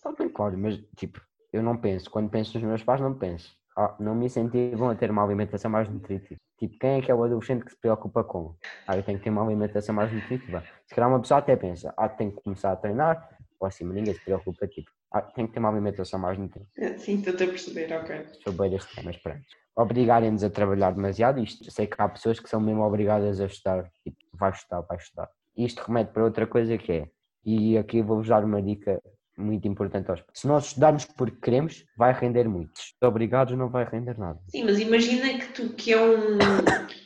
Tá 0.03 0.13
bem, 0.19 0.29
claro, 0.29 0.59
mas 0.59 0.79
tipo, 0.97 1.21
eu 1.53 1.63
não 1.63 1.77
penso. 1.77 2.11
Quando 2.11 2.29
penso 2.29 2.59
nos 2.59 2.67
meus 2.67 2.83
pais, 2.83 3.01
não 3.01 3.15
penso. 3.15 3.57
Ah, 3.77 3.95
não 3.99 4.15
me 4.15 4.27
incentivam 4.27 4.91
a 4.91 4.95
ter 4.95 5.11
uma 5.11 5.25
alimentação 5.25 5.71
mais 5.71 5.89
nutritiva. 5.89 6.39
Tipo, 6.59 6.79
quem 6.79 6.99
é 6.99 7.01
que 7.01 7.11
é 7.11 7.15
o 7.15 7.25
adolescente 7.25 7.65
que 7.65 7.71
se 7.71 7.81
preocupa 7.81 8.23
com? 8.23 8.55
Ah, 8.87 8.97
eu 8.97 9.03
tenho 9.03 9.19
que 9.19 9.25
ter 9.25 9.31
uma 9.31 9.45
alimentação 9.45 9.95
mais 9.95 10.13
nutritiva. 10.13 10.63
Se 10.87 10.95
calhar 10.95 11.09
uma 11.09 11.21
pessoa 11.21 11.39
até 11.39 11.57
pensa, 11.57 11.95
ah, 11.97 12.09
tenho 12.09 12.33
que 12.33 12.43
começar 12.43 12.73
a 12.73 12.77
treinar, 12.77 13.29
mas 13.63 13.97
ninguém 13.97 14.15
se 14.15 14.21
preocupa, 14.21 14.67
tipo, 14.67 14.91
ah, 15.13 15.23
tenho 15.23 15.49
que 15.49 15.55
ter 15.55 15.61
uma 15.61 15.71
alimentação 15.71 16.19
mais 16.19 16.39
nutritiva. 16.39 16.99
Sim, 16.99 17.19
estou-te 17.19 17.45
a 17.45 17.47
perceber, 17.47 17.93
ok. 17.93 18.27
Sou 18.43 18.53
bem 18.53 18.71
deste 18.71 18.95
tema, 18.95 19.07
mas 19.07 19.17
pronto. 19.17 19.43
Obrigarem-nos 19.77 20.45
a 20.45 20.51
trabalhar 20.51 20.93
demasiado, 20.93 21.41
isto, 21.41 21.71
sei 21.71 21.87
que 21.87 21.97
há 21.99 22.09
pessoas 22.09 22.39
que 22.39 22.49
são 22.49 22.61
mesmo 22.61 22.83
obrigadas 22.83 23.41
a 23.41 23.47
estudar, 23.47 23.91
tipo, 24.03 24.19
vai 24.33 24.51
estudar, 24.51 24.83
vai 24.83 24.97
estudar. 24.97 25.31
Isto 25.57 25.83
remete 25.87 26.13
para 26.13 26.25
outra 26.25 26.47
coisa 26.47 26.77
que 26.77 26.93
é, 26.93 27.09
e 27.45 27.77
aqui 27.79 28.03
vou-vos 28.03 28.29
dar 28.29 28.45
uma 28.45 28.61
dica 28.61 29.01
muito 29.37 29.67
importante 29.67 30.11
aos 30.11 30.23
Se 30.35 30.47
nós 30.47 30.67
estudarmos 30.67 31.05
porque 31.05 31.39
queremos, 31.41 31.85
vai 31.97 32.13
render 32.13 32.49
muito. 32.49 32.73
Se 32.79 32.95
obrigados, 33.05 33.57
não 33.57 33.69
vai 33.69 33.85
render 33.85 34.19
nada. 34.19 34.39
Sim, 34.49 34.65
mas 34.65 34.79
imagina 34.79 35.39
que, 35.39 35.53
tu, 35.53 35.71
que, 35.71 35.93
é 35.93 36.01
um, 36.01 36.39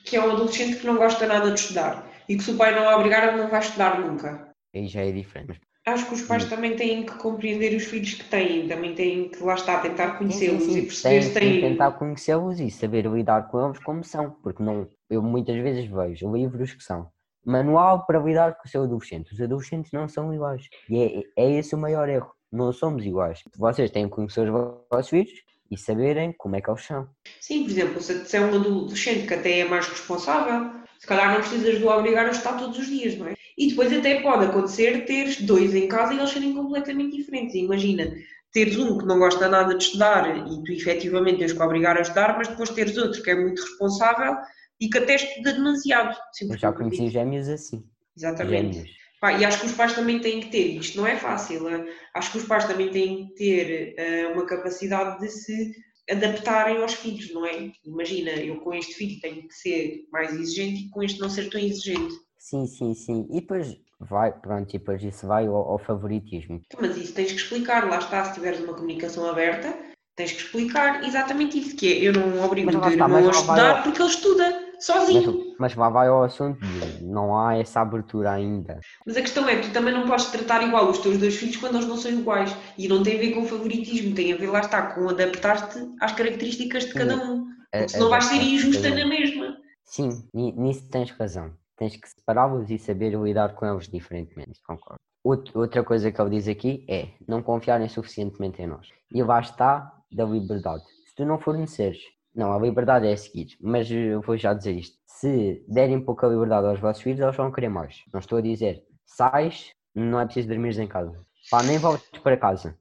que 0.05 0.17
é 0.17 0.21
um 0.25 0.33
adolescente 0.33 0.77
que 0.77 0.87
não 0.87 0.97
gosta 0.97 1.27
nada 1.27 1.53
de 1.53 1.61
estudar 1.61 2.07
e 2.29 2.37
que 2.37 2.43
se 2.43 2.51
o 2.51 2.57
pai 2.57 2.75
não 2.75 2.87
o 2.87 2.99
obrigar, 2.99 3.29
ele 3.29 3.43
não 3.43 3.49
vai 3.49 3.61
estudar 3.61 4.01
nunca. 4.01 4.53
Aí 4.75 4.87
já 4.87 5.03
é 5.03 5.13
diferente. 5.13 5.61
Acho 5.89 6.09
que 6.09 6.15
os 6.15 6.23
pais 6.23 6.45
também 6.47 6.75
têm 6.75 7.07
que 7.07 7.15
compreender 7.15 7.77
os 7.77 7.85
filhos 7.85 8.15
que 8.15 8.25
têm, 8.25 8.67
também 8.67 8.93
têm 8.93 9.29
que, 9.29 9.41
lá 9.41 9.55
está, 9.55 9.79
tentar 9.79 10.19
conhecê-los 10.19 10.75
e 10.75 10.83
perceber 10.83 11.23
se 11.23 11.33
têm. 11.33 11.61
tentar 11.61 11.93
conhecê-los 11.93 12.59
e 12.59 12.69
saber 12.73 13.07
lidar 13.07 13.47
com 13.49 13.65
eles 13.65 13.79
como 13.79 14.03
são, 14.03 14.33
porque 14.43 14.61
não, 14.65 14.89
eu 15.09 15.23
muitas 15.23 15.57
vezes 15.57 15.87
vejo 15.87 16.35
livros 16.35 16.75
que 16.75 16.83
são 16.83 17.09
manual 17.45 18.05
para 18.05 18.19
lidar 18.19 18.57
com 18.57 18.67
o 18.67 18.69
seu 18.69 18.83
adolescente. 18.83 19.33
Os 19.33 19.41
adolescentes 19.41 19.93
não 19.93 20.09
são 20.09 20.35
iguais. 20.35 20.69
E 20.91 21.25
é, 21.37 21.45
é 21.45 21.51
esse 21.53 21.77
o 21.77 21.79
maior 21.79 22.09
erro. 22.09 22.33
Não 22.51 22.73
somos 22.73 23.07
iguais. 23.07 23.43
Vocês 23.57 23.91
têm 23.93 24.09
que 24.09 24.15
conhecer 24.17 24.51
os 24.51 24.83
vossos 24.91 25.09
filhos 25.09 25.45
e 25.71 25.79
saberem 25.79 26.35
como 26.37 26.57
é 26.57 26.61
que 26.61 26.69
eles 26.69 26.85
são. 26.85 27.09
Sim, 27.41 27.63
por 27.63 27.71
exemplo, 27.71 28.01
se 28.01 28.37
é 28.37 28.41
um 28.41 28.55
adolescente 28.55 29.27
que 29.27 29.35
até 29.35 29.61
é 29.61 29.65
mais 29.65 29.87
responsável, 29.87 30.85
se 30.99 31.07
calhar 31.07 31.33
não 31.33 31.41
precisas 31.41 31.79
de 31.79 31.85
o 31.85 31.89
obrigar 31.89 32.27
a 32.27 32.31
estudar 32.31 32.59
todos 32.59 32.79
os 32.79 32.87
dias, 32.87 33.17
não 33.17 33.29
é? 33.29 33.35
E 33.57 33.69
depois 33.69 33.93
até 33.93 34.21
pode 34.21 34.45
acontecer 34.45 35.05
teres 35.07 35.41
dois 35.41 35.75
em 35.75 35.89
casa 35.89 36.13
e 36.13 36.19
eles 36.19 36.31
serem 36.31 36.55
completamente 36.55 37.17
diferentes. 37.17 37.55
Imagina, 37.55 38.13
teres 38.53 38.77
um 38.79 38.99
que 38.99 39.07
não 39.07 39.19
gosta 39.19 39.49
nada 39.49 39.75
de 39.75 39.85
estudar 39.85 40.47
e 40.47 40.65
tu 40.65 40.73
efetivamente 40.73 41.39
tens 41.39 41.53
que 41.53 41.63
obrigar 41.63 41.97
a 41.97 42.03
estudar, 42.03 42.37
mas 42.37 42.49
depois 42.49 42.71
teres 42.71 42.97
outro 42.97 43.23
que 43.23 43.31
é 43.31 43.35
muito 43.35 43.63
responsável 43.63 44.35
e 44.81 44.89
que 44.89 44.99
até 44.99 45.15
estuda 45.15 45.53
demasiado. 45.53 46.17
Eu 46.41 46.59
já 46.59 46.73
conheci 46.73 47.09
gêmeos 47.09 47.49
assim. 47.49 47.85
Exatamente. 48.17 48.75
Gêmeos. 48.75 48.97
Pá, 49.21 49.33
e 49.33 49.45
acho 49.45 49.61
que 49.61 49.67
os 49.67 49.73
pais 49.73 49.95
também 49.95 50.21
têm 50.21 50.41
que 50.41 50.51
ter, 50.51 50.77
isto 50.77 50.99
não 50.99 51.07
é 51.07 51.17
fácil, 51.17 51.67
eh, 51.69 51.87
acho 52.15 52.33
que 52.33 52.39
os 52.39 52.45
pais 52.45 52.67
também 52.67 52.91
têm 52.91 53.29
que 53.29 53.35
ter 53.35 53.95
eh, 53.97 54.27
uma 54.29 54.45
capacidade 54.45 55.21
de 55.21 55.29
se 55.31 55.75
adaptarem 56.11 56.79
aos 56.79 56.95
filhos, 56.95 57.33
não 57.33 57.45
é? 57.45 57.73
Imagina, 57.85 58.31
eu 58.31 58.57
com 58.61 58.73
este 58.73 58.95
filho 58.95 59.21
tenho 59.21 59.47
que 59.49 59.55
ser 59.55 60.05
mais 60.13 60.33
exigente 60.33 60.83
e 60.83 60.91
com 60.91 61.03
este 61.03 61.21
não 61.21 61.29
ser 61.29 61.51
tão 61.51 61.61
exigente. 61.61 62.15
Sim, 62.39 62.67
sim, 62.67 62.95
sim. 62.95 63.27
E 63.31 63.41
depois 63.41 63.77
vai, 63.99 64.33
pronto, 64.33 64.69
e 64.75 64.79
depois 64.79 65.03
isso 65.03 65.27
vai 65.27 65.47
ao, 65.47 65.57
ao 65.57 65.79
favoritismo. 65.79 66.61
Mas 66.81 66.97
isso 66.97 67.15
tens 67.15 67.33
que 67.33 67.39
explicar, 67.39 67.89
lá 67.89 67.99
está, 67.99 68.25
se 68.25 68.35
tiveres 68.35 68.61
uma 68.61 68.75
comunicação 68.75 69.29
aberta, 69.29 69.77
tens 70.15 70.33
que 70.33 70.43
explicar 70.43 71.05
exatamente 71.05 71.59
isso, 71.59 71.77
que 71.77 71.93
é, 71.93 72.09
eu 72.09 72.13
não 72.13 72.45
obrigo 72.45 72.71
o 72.71 72.73
teu 72.73 72.81
está, 72.81 72.91
irmão 72.93 73.19
a 73.19 73.21
vai 73.21 73.31
estudar 73.31 73.83
porque 73.83 74.01
ele 74.01 74.09
estuda, 74.09 74.66
sozinho. 74.81 75.55
Mas, 75.59 75.75
mas 75.75 75.93
vai 75.93 76.09
ao 76.09 76.23
assunto 76.25 76.59
não 77.01 77.39
há 77.39 77.57
essa 77.57 77.81
abertura 77.81 78.33
ainda. 78.33 78.81
Mas 79.07 79.17
a 79.17 79.21
questão 79.23 79.49
é, 79.49 79.57
tu 79.61 79.73
também 79.73 79.93
não 79.95 80.07
podes 80.07 80.27
tratar 80.27 80.63
igual 80.63 80.89
os 80.91 80.99
teus 80.99 81.19
dois 81.19 81.37
filhos 81.37 81.57
quando 81.57 81.77
eles 81.77 81.87
não 81.89 81.97
são 81.97 82.11
iguais. 82.11 82.55
E 82.77 82.89
não 82.89 83.03
tem 83.03 83.17
a 83.17 83.21
ver 83.21 83.33
com 83.33 83.45
favoritismo, 83.47 84.15
tem 84.15 84.33
a 84.33 84.37
ver, 84.37 84.49
lá 84.51 84.61
está, 84.61 84.83
com 84.95 85.09
adaptar-te 85.09 85.79
às 86.01 86.13
características 86.13 86.85
de 86.87 86.95
cada 86.95 87.17
um. 87.17 87.47
A- 87.73 87.79
Porque 87.79 87.89
senão 87.89 88.11
vais 88.11 88.25
ser 88.25 88.37
injusta 88.43 88.91
na 88.91 89.07
mesma. 89.07 89.57
Sim, 89.85 90.29
ni- 90.35 90.53
nisso 90.53 90.89
tens 90.91 91.11
razão. 91.13 91.53
tens 91.77 91.95
que 91.97 92.09
separá-los 92.09 92.71
e 92.71 92.79
saber 92.79 93.13
lidar 93.21 93.55
com 93.55 93.67
eles 93.67 93.87
diferentemente, 93.89 94.61
concordo. 94.67 94.99
Outra 95.23 95.85
coisa 95.85 96.11
que 96.11 96.21
ele 96.21 96.31
diz 96.31 96.49
aqui 96.49 96.87
é 96.89 97.09
não 97.29 97.43
confiarem 97.43 97.87
suficientemente 97.89 98.63
em 98.63 98.67
nós. 98.67 98.89
E 99.13 99.23
lá 99.23 99.41
está 99.41 99.93
da 100.11 100.25
liberdade. 100.25 100.83
Se 101.07 101.15
tu 101.15 101.25
não 101.27 101.39
forneceres, 101.39 101.99
não, 102.37 102.53
a 102.53 102.59
liberdade 102.59 103.09
é 103.09 103.15
a 103.15 103.17
seguir, 103.17 103.57
mas 103.63 103.91
eu 103.91 104.21
vou 104.21 104.37
já 104.37 104.53
dizer 104.53 104.73
isto. 104.73 104.99
Se 105.07 105.65
derem 105.67 105.99
pouca 105.99 106.27
liberdade 106.27 106.67
aos 106.67 106.79
vossos 106.79 107.03
filhos, 107.03 107.21
eles 107.21 107.35
vão 107.35 107.51
querer 107.51 107.71
mais. 107.71 108.05
Não 108.13 108.21
estou 108.21 108.37
a 108.37 108.43
dizer, 108.43 108.85
sais, 109.07 109.71
não 109.95 110.21
é 110.21 110.27
preciso 110.27 110.49
dormir 110.49 110.79
em 110.79 110.87
casa. 110.87 111.19
Pá, 111.51 111.63
nem 111.63 111.79
voltes 111.79 112.07
para 112.23 112.37
casa. 112.37 112.77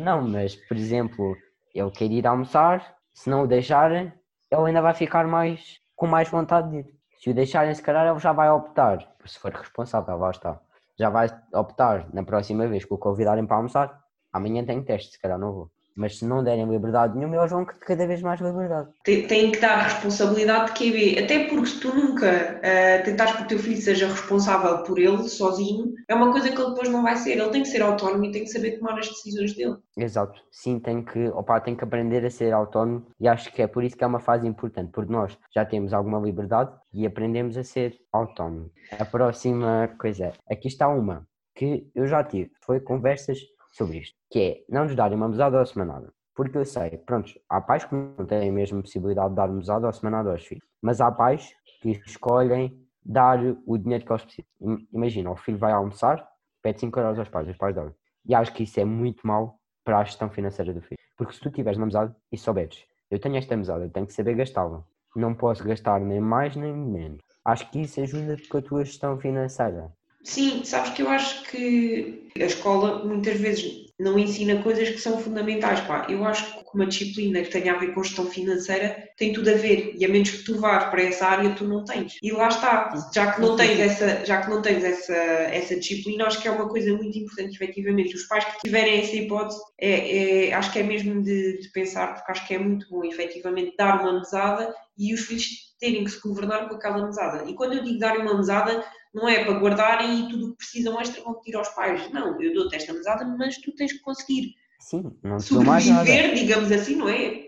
Não, 0.00 0.26
mas, 0.28 0.56
por 0.56 0.76
exemplo, 0.76 1.36
ele 1.72 1.92
quer 1.92 2.10
ir 2.10 2.26
almoçar, 2.26 2.96
se 3.14 3.30
não 3.30 3.44
o 3.44 3.46
deixarem, 3.46 4.12
ele 4.50 4.66
ainda 4.66 4.82
vai 4.82 4.94
ficar 4.94 5.28
mais 5.28 5.78
com 5.94 6.08
mais 6.08 6.28
vontade 6.28 6.68
de 6.70 6.78
ir. 6.78 6.94
Se 7.18 7.30
o 7.30 7.34
deixarem, 7.34 7.72
se 7.72 7.82
calhar, 7.82 8.04
ele 8.04 8.18
já 8.18 8.32
vai 8.32 8.50
optar, 8.50 8.98
se 9.24 9.38
for 9.38 9.52
responsável, 9.52 10.16
lá 10.18 10.30
está. 10.32 10.60
Já 10.98 11.08
vai 11.08 11.28
optar 11.54 12.12
na 12.12 12.24
próxima 12.24 12.66
vez 12.66 12.84
que 12.84 12.92
o 12.92 12.98
convidarem 12.98 13.46
para 13.46 13.58
almoçar. 13.58 14.02
Amanhã 14.32 14.64
tenho 14.64 14.84
teste, 14.84 15.12
se 15.12 15.20
calhar 15.20 15.38
não 15.38 15.52
vou 15.52 15.71
mas 15.96 16.18
se 16.18 16.24
não 16.24 16.42
derem 16.42 16.68
liberdade 16.68 17.16
nenhuma, 17.16 17.36
eles 17.36 17.50
vão 17.50 17.64
cada 17.64 18.06
vez 18.06 18.22
mais 18.22 18.40
liberdade. 18.40 18.88
Tem 19.04 19.52
que 19.52 19.60
dar 19.60 19.82
responsabilidade 19.82 20.72
de 20.72 20.78
QB, 20.78 21.24
até 21.24 21.48
porque 21.48 21.66
se 21.66 21.80
tu 21.80 21.94
nunca 21.94 22.26
uh, 22.28 23.04
tentares 23.04 23.36
que 23.36 23.42
o 23.42 23.46
teu 23.46 23.58
filho 23.58 23.80
seja 23.80 24.06
responsável 24.06 24.82
por 24.84 24.98
ele, 24.98 25.28
sozinho, 25.28 25.92
é 26.08 26.14
uma 26.14 26.32
coisa 26.32 26.50
que 26.50 26.60
ele 26.60 26.70
depois 26.70 26.88
não 26.88 27.02
vai 27.02 27.16
ser. 27.16 27.32
Ele 27.32 27.50
tem 27.50 27.62
que 27.62 27.68
ser 27.68 27.82
autónomo 27.82 28.24
e 28.24 28.32
tem 28.32 28.44
que 28.44 28.50
saber 28.50 28.78
tomar 28.78 28.98
as 28.98 29.08
decisões 29.08 29.54
dele. 29.54 29.76
Exato. 29.96 30.40
Sim, 30.50 30.78
tem 30.78 31.02
que, 31.02 31.28
opa, 31.28 31.60
tem 31.60 31.74
que 31.74 31.84
aprender 31.84 32.24
a 32.24 32.30
ser 32.30 32.52
autónomo 32.52 33.06
e 33.20 33.28
acho 33.28 33.52
que 33.52 33.62
é 33.62 33.66
por 33.66 33.84
isso 33.84 33.96
que 33.96 34.04
é 34.04 34.06
uma 34.06 34.20
fase 34.20 34.46
importante, 34.46 34.90
porque 34.92 35.12
nós 35.12 35.36
já 35.54 35.64
temos 35.64 35.92
alguma 35.92 36.18
liberdade 36.18 36.72
e 36.92 37.06
aprendemos 37.06 37.56
a 37.56 37.64
ser 37.64 37.98
autónomo. 38.12 38.70
A 38.98 39.04
próxima 39.04 39.88
coisa, 39.98 40.32
aqui 40.50 40.68
está 40.68 40.88
uma 40.88 41.26
que 41.54 41.86
eu 41.94 42.06
já 42.06 42.24
tive, 42.24 42.50
foi 42.64 42.80
conversas 42.80 43.38
sobre 43.72 43.98
isto, 43.98 44.16
que 44.30 44.38
é 44.38 44.64
não 44.68 44.84
nos 44.84 44.94
darem 44.94 45.16
uma 45.16 45.28
mesada 45.28 45.58
ou 45.58 45.66
semanada. 45.66 46.12
Porque 46.34 46.56
eu 46.56 46.64
sei, 46.64 46.96
pronto, 46.98 47.32
há 47.48 47.60
pais 47.60 47.84
que 47.84 47.94
não 47.94 48.24
têm 48.26 48.48
a 48.48 48.52
mesma 48.52 48.80
possibilidade 48.80 49.30
de 49.30 49.36
dar 49.36 49.48
mesada 49.48 49.86
ou 49.86 49.92
semanada 49.92 50.30
aos 50.30 50.44
filhos, 50.44 50.64
mas 50.80 51.00
há 51.00 51.10
pais 51.10 51.54
que 51.80 51.90
escolhem 52.06 52.80
dar 53.04 53.38
o 53.66 53.76
dinheiro 53.76 54.04
que 54.04 54.12
eles 54.12 54.24
precisam. 54.24 54.86
Imagina, 54.92 55.30
o 55.30 55.36
filho 55.36 55.58
vai 55.58 55.72
almoçar, 55.72 56.26
pede 56.62 56.80
5 56.80 57.00
euros 57.00 57.18
aos 57.18 57.28
pais, 57.28 57.48
os 57.48 57.56
pais 57.56 57.74
dão. 57.74 57.94
E 58.24 58.34
acho 58.34 58.52
que 58.54 58.62
isso 58.62 58.78
é 58.78 58.84
muito 58.84 59.26
mau 59.26 59.58
para 59.84 59.98
a 59.98 60.04
gestão 60.04 60.30
financeira 60.30 60.72
do 60.72 60.80
filho. 60.80 61.00
Porque 61.16 61.34
se 61.34 61.40
tu 61.40 61.50
tiveres 61.50 61.76
uma 61.76 61.86
mesada 61.86 62.16
e 62.30 62.38
souberes, 62.38 62.84
eu 63.10 63.18
tenho 63.18 63.36
esta 63.36 63.56
mesada, 63.56 63.84
eu 63.84 63.90
tenho 63.90 64.06
que 64.06 64.12
saber 64.12 64.34
gastá-la. 64.34 64.84
Não 65.14 65.34
posso 65.34 65.62
gastar 65.64 66.00
nem 66.00 66.20
mais 66.20 66.56
nem 66.56 66.72
menos. 66.72 67.20
Acho 67.44 67.70
que 67.70 67.82
isso 67.82 68.00
ajuda 68.00 68.36
com 68.48 68.58
a 68.58 68.62
tua 68.62 68.84
gestão 68.84 69.18
financeira. 69.18 69.92
Sim, 70.24 70.64
sabes 70.64 70.90
que 70.90 71.02
eu 71.02 71.08
acho 71.08 71.42
que 71.44 72.28
a 72.38 72.44
escola 72.44 73.04
muitas 73.04 73.38
vezes 73.38 73.82
não 73.98 74.18
ensina 74.18 74.62
coisas 74.62 74.88
que 74.88 74.98
são 74.98 75.18
fundamentais. 75.18 75.80
Pá. 75.80 76.06
Eu 76.08 76.24
acho 76.24 76.58
que 76.58 76.62
uma 76.74 76.86
disciplina 76.86 77.40
que 77.42 77.50
tenha 77.50 77.74
a 77.74 77.78
ver 77.78 77.94
com 77.94 78.02
gestão 78.02 78.26
financeira 78.26 79.08
tem 79.16 79.32
tudo 79.32 79.50
a 79.50 79.54
ver 79.54 79.94
e 79.96 80.04
a 80.04 80.08
menos 80.08 80.30
que 80.30 80.44
tu 80.44 80.58
vás 80.58 80.90
para 80.90 81.02
essa 81.02 81.26
área 81.26 81.54
tu 81.54 81.64
não 81.64 81.84
tens. 81.84 82.16
E 82.22 82.32
lá 82.32 82.48
está, 82.48 82.92
já 83.14 83.32
que 83.32 83.40
não 83.40 83.56
tens 83.56 83.78
essa, 83.78 84.24
já 84.24 84.42
que 84.42 84.50
não 84.50 84.62
tens 84.62 84.82
essa, 84.82 85.14
essa 85.14 85.76
disciplina, 85.76 86.26
acho 86.26 86.40
que 86.40 86.48
é 86.48 86.50
uma 86.50 86.68
coisa 86.68 86.92
muito 86.94 87.16
importante 87.18 87.54
efetivamente. 87.54 88.16
Os 88.16 88.24
pais 88.24 88.44
que 88.44 88.60
tiverem 88.64 89.00
essa 89.00 89.14
hipótese, 89.14 89.60
é, 89.78 90.48
é 90.48 90.54
acho 90.54 90.72
que 90.72 90.78
é 90.78 90.82
mesmo 90.82 91.22
de, 91.22 91.60
de 91.60 91.68
pensar, 91.70 92.14
porque 92.14 92.32
acho 92.32 92.46
que 92.46 92.54
é 92.54 92.58
muito 92.58 92.86
bom 92.90 93.04
efetivamente 93.04 93.76
dar 93.76 94.00
uma 94.00 94.18
mesada 94.18 94.74
e 94.96 95.14
os 95.14 95.20
filhos 95.20 95.72
terem 95.78 96.04
que 96.04 96.10
se 96.10 96.20
governar 96.20 96.68
com 96.68 96.76
aquela 96.76 97.04
mesada. 97.04 97.48
E 97.48 97.54
quando 97.54 97.74
eu 97.74 97.82
digo 97.82 97.98
dar 97.98 98.16
uma 98.16 98.36
mesada, 98.36 98.84
não 99.14 99.28
é 99.28 99.44
para 99.44 99.58
guardarem 99.58 100.20
e 100.20 100.28
tudo 100.28 100.46
o 100.46 100.50
que 100.50 100.56
precisam 100.58 101.00
extra 101.00 101.22
vão 101.22 101.34
pedir 101.34 101.56
aos 101.56 101.68
pais. 101.70 102.10
Não, 102.10 102.40
eu 102.40 102.54
dou-te 102.54 102.76
esta 102.76 102.92
mesada, 102.92 103.24
mas 103.24 103.58
tu 103.58 103.72
tens 103.72 103.92
que 103.92 104.00
conseguir 104.00 104.54
Sim, 104.82 105.16
não 105.22 105.38
sobreviver, 105.38 106.34
digamos 106.34 106.72
assim, 106.72 106.96
não 106.96 107.08
é? 107.08 107.46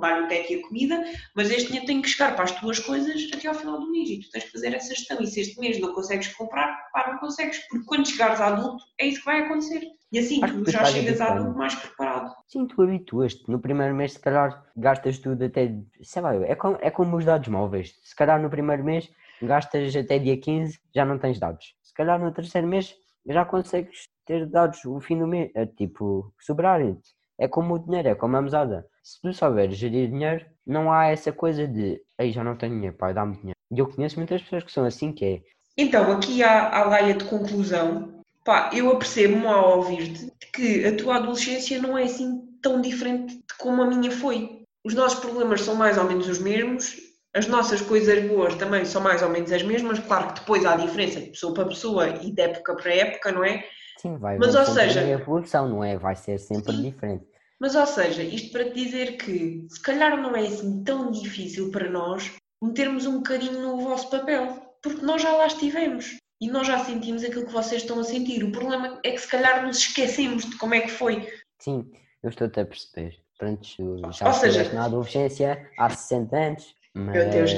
Dar 0.00 0.24
o 0.24 0.28
teto 0.28 0.52
e 0.52 0.56
a 0.56 0.62
comida, 0.62 1.04
mas 1.34 1.48
este 1.50 1.68
dinheiro 1.68 1.86
tem 1.86 2.02
que 2.02 2.08
chegar 2.08 2.34
para 2.34 2.44
as 2.44 2.52
tuas 2.52 2.78
coisas 2.80 3.30
até 3.32 3.46
ao 3.46 3.54
final 3.54 3.80
do 3.80 3.90
mês 3.90 4.10
e 4.10 4.20
tu 4.20 4.28
tens 4.30 4.44
que 4.44 4.52
fazer 4.52 4.74
essa 4.74 4.94
gestão. 4.94 5.18
E 5.22 5.26
se 5.26 5.40
este 5.40 5.58
mês 5.60 5.80
não 5.80 5.94
consegues 5.94 6.28
comprar, 6.34 6.76
pá, 6.92 7.12
não 7.12 7.18
consegues, 7.20 7.58
porque 7.68 7.86
quando 7.86 8.08
chegares 8.08 8.40
adulto 8.40 8.84
é 8.98 9.06
isso 9.06 9.20
que 9.20 9.24
vai 9.24 9.40
acontecer. 9.40 9.82
E 10.12 10.18
assim 10.18 10.40
tu 10.40 10.70
já 10.70 10.84
chegas 10.84 11.20
a 11.20 11.32
adulto 11.32 11.56
mais 11.56 11.74
preparado. 11.74 12.34
Sim, 12.48 12.66
tu 12.66 12.82
habituas-te. 12.82 13.48
No 13.48 13.60
primeiro 13.60 13.94
mês, 13.94 14.12
se 14.12 14.20
calhar, 14.20 14.64
gastas 14.76 15.18
tudo 15.18 15.44
até, 15.44 15.72
sei 16.02 16.22
lá, 16.22 16.34
é 16.34 16.54
como, 16.54 16.78
é 16.80 16.90
como 16.90 17.16
os 17.16 17.24
dados 17.24 17.48
móveis. 17.48 17.94
Se 18.02 18.14
calhar 18.16 18.42
no 18.42 18.50
primeiro 18.50 18.84
mês 18.84 19.08
gastas 19.46 19.94
até 19.94 20.18
dia 20.18 20.36
15, 20.36 20.78
já 20.94 21.04
não 21.04 21.18
tens 21.18 21.38
dados. 21.38 21.74
Se 21.82 21.92
calhar 21.94 22.18
no 22.18 22.32
terceiro 22.32 22.66
mês 22.66 22.94
já 23.26 23.44
consegues 23.44 24.08
ter 24.26 24.46
dados 24.46 24.84
o 24.84 25.00
fim 25.00 25.18
do 25.18 25.26
mês, 25.26 25.50
é, 25.54 25.66
tipo, 25.66 26.32
sobrarem-te. 26.40 27.14
É 27.38 27.48
como 27.48 27.74
o 27.74 27.78
dinheiro, 27.78 28.08
é 28.08 28.14
como 28.14 28.36
a 28.36 28.42
mesada. 28.42 28.86
Se 29.02 29.20
tu 29.20 29.32
souberes 29.32 29.76
gerir 29.76 30.10
dinheiro, 30.10 30.46
não 30.66 30.92
há 30.92 31.06
essa 31.06 31.32
coisa 31.32 31.66
de 31.66 32.00
ei, 32.18 32.32
já 32.32 32.44
não 32.44 32.56
tenho 32.56 32.74
dinheiro, 32.74 32.96
pai, 32.96 33.12
dá-me 33.12 33.36
dinheiro. 33.36 33.58
E 33.70 33.78
eu 33.78 33.88
conheço 33.88 34.16
muitas 34.16 34.42
pessoas 34.42 34.64
que 34.64 34.72
são 34.72 34.84
assim, 34.84 35.12
que 35.12 35.24
é. 35.24 35.42
Então, 35.76 36.12
aqui 36.12 36.42
há 36.42 36.70
a 36.76 36.84
laia 36.84 37.14
de 37.14 37.24
conclusão. 37.24 38.22
Pá, 38.44 38.70
eu 38.72 38.90
apercebo-me 38.90 39.46
ao 39.46 39.78
ouvir-te 39.78 40.30
que 40.52 40.86
a 40.86 40.96
tua 40.96 41.16
adolescência 41.16 41.80
não 41.80 41.98
é 41.98 42.04
assim 42.04 42.42
tão 42.62 42.80
diferente 42.80 43.36
de 43.36 43.54
como 43.58 43.82
a 43.82 43.86
minha 43.86 44.10
foi. 44.10 44.64
Os 44.84 44.94
nossos 44.94 45.18
problemas 45.18 45.62
são 45.62 45.74
mais 45.74 45.98
ou 45.98 46.04
menos 46.04 46.28
os 46.28 46.38
mesmos 46.38 46.96
as 47.34 47.48
nossas 47.48 47.80
coisas 47.80 48.24
boas 48.28 48.54
também 48.54 48.84
são 48.84 49.02
mais 49.02 49.20
ou 49.20 49.28
menos 49.28 49.50
as 49.50 49.62
mesmas, 49.62 49.98
claro 49.98 50.28
que 50.28 50.40
depois 50.40 50.64
há 50.64 50.76
diferença 50.76 51.20
de 51.20 51.30
pessoa 51.30 51.52
para 51.52 51.66
pessoa 51.66 52.08
e 52.22 52.30
de 52.30 52.40
época 52.40 52.76
para 52.76 52.94
época, 52.94 53.32
não 53.32 53.44
é? 53.44 53.64
Sim, 53.98 54.16
vai 54.16 54.38
Mas, 54.38 54.54
ou 54.54 54.64
seja, 54.64 55.02
evolução, 55.02 55.68
não 55.68 55.82
é? 55.82 55.98
Vai 55.98 56.14
ser 56.14 56.38
sempre 56.38 56.72
sim, 56.72 56.82
diferente. 56.82 57.24
Mas 57.58 57.74
ou 57.74 57.86
seja, 57.86 58.22
isto 58.22 58.52
para 58.52 58.64
te 58.64 58.74
dizer 58.74 59.16
que 59.16 59.66
se 59.68 59.80
calhar 59.80 60.16
não 60.20 60.36
é 60.36 60.40
assim 60.40 60.84
tão 60.84 61.10
difícil 61.10 61.70
para 61.70 61.90
nós 61.90 62.30
metermos 62.62 63.06
um 63.06 63.16
bocadinho 63.16 63.60
no 63.60 63.80
vosso 63.80 64.10
papel, 64.10 64.76
porque 64.82 65.04
nós 65.04 65.22
já 65.22 65.32
lá 65.36 65.46
estivemos 65.46 66.16
e 66.40 66.48
nós 66.48 66.66
já 66.66 66.84
sentimos 66.84 67.24
aquilo 67.24 67.46
que 67.46 67.52
vocês 67.52 67.82
estão 67.82 67.98
a 67.98 68.04
sentir. 68.04 68.44
O 68.44 68.52
problema 68.52 69.00
é 69.02 69.10
que 69.10 69.18
se 69.18 69.28
calhar 69.28 69.66
nos 69.66 69.78
esquecemos 69.78 70.44
de 70.44 70.56
como 70.56 70.74
é 70.74 70.82
que 70.82 70.90
foi. 70.90 71.26
Sim, 71.58 71.90
eu 72.22 72.30
estou-te 72.30 72.60
a 72.60 72.66
perceber. 72.66 73.16
Pronto, 73.38 73.66
já 74.12 74.28
ou 74.28 74.32
seja, 74.32 74.72
na 74.72 74.84
adolescência 74.84 75.68
há 75.76 75.90
60 75.90 76.36
anos, 76.36 76.74
mas... 76.94 77.14
Meu 77.14 77.30
Deus. 77.30 77.52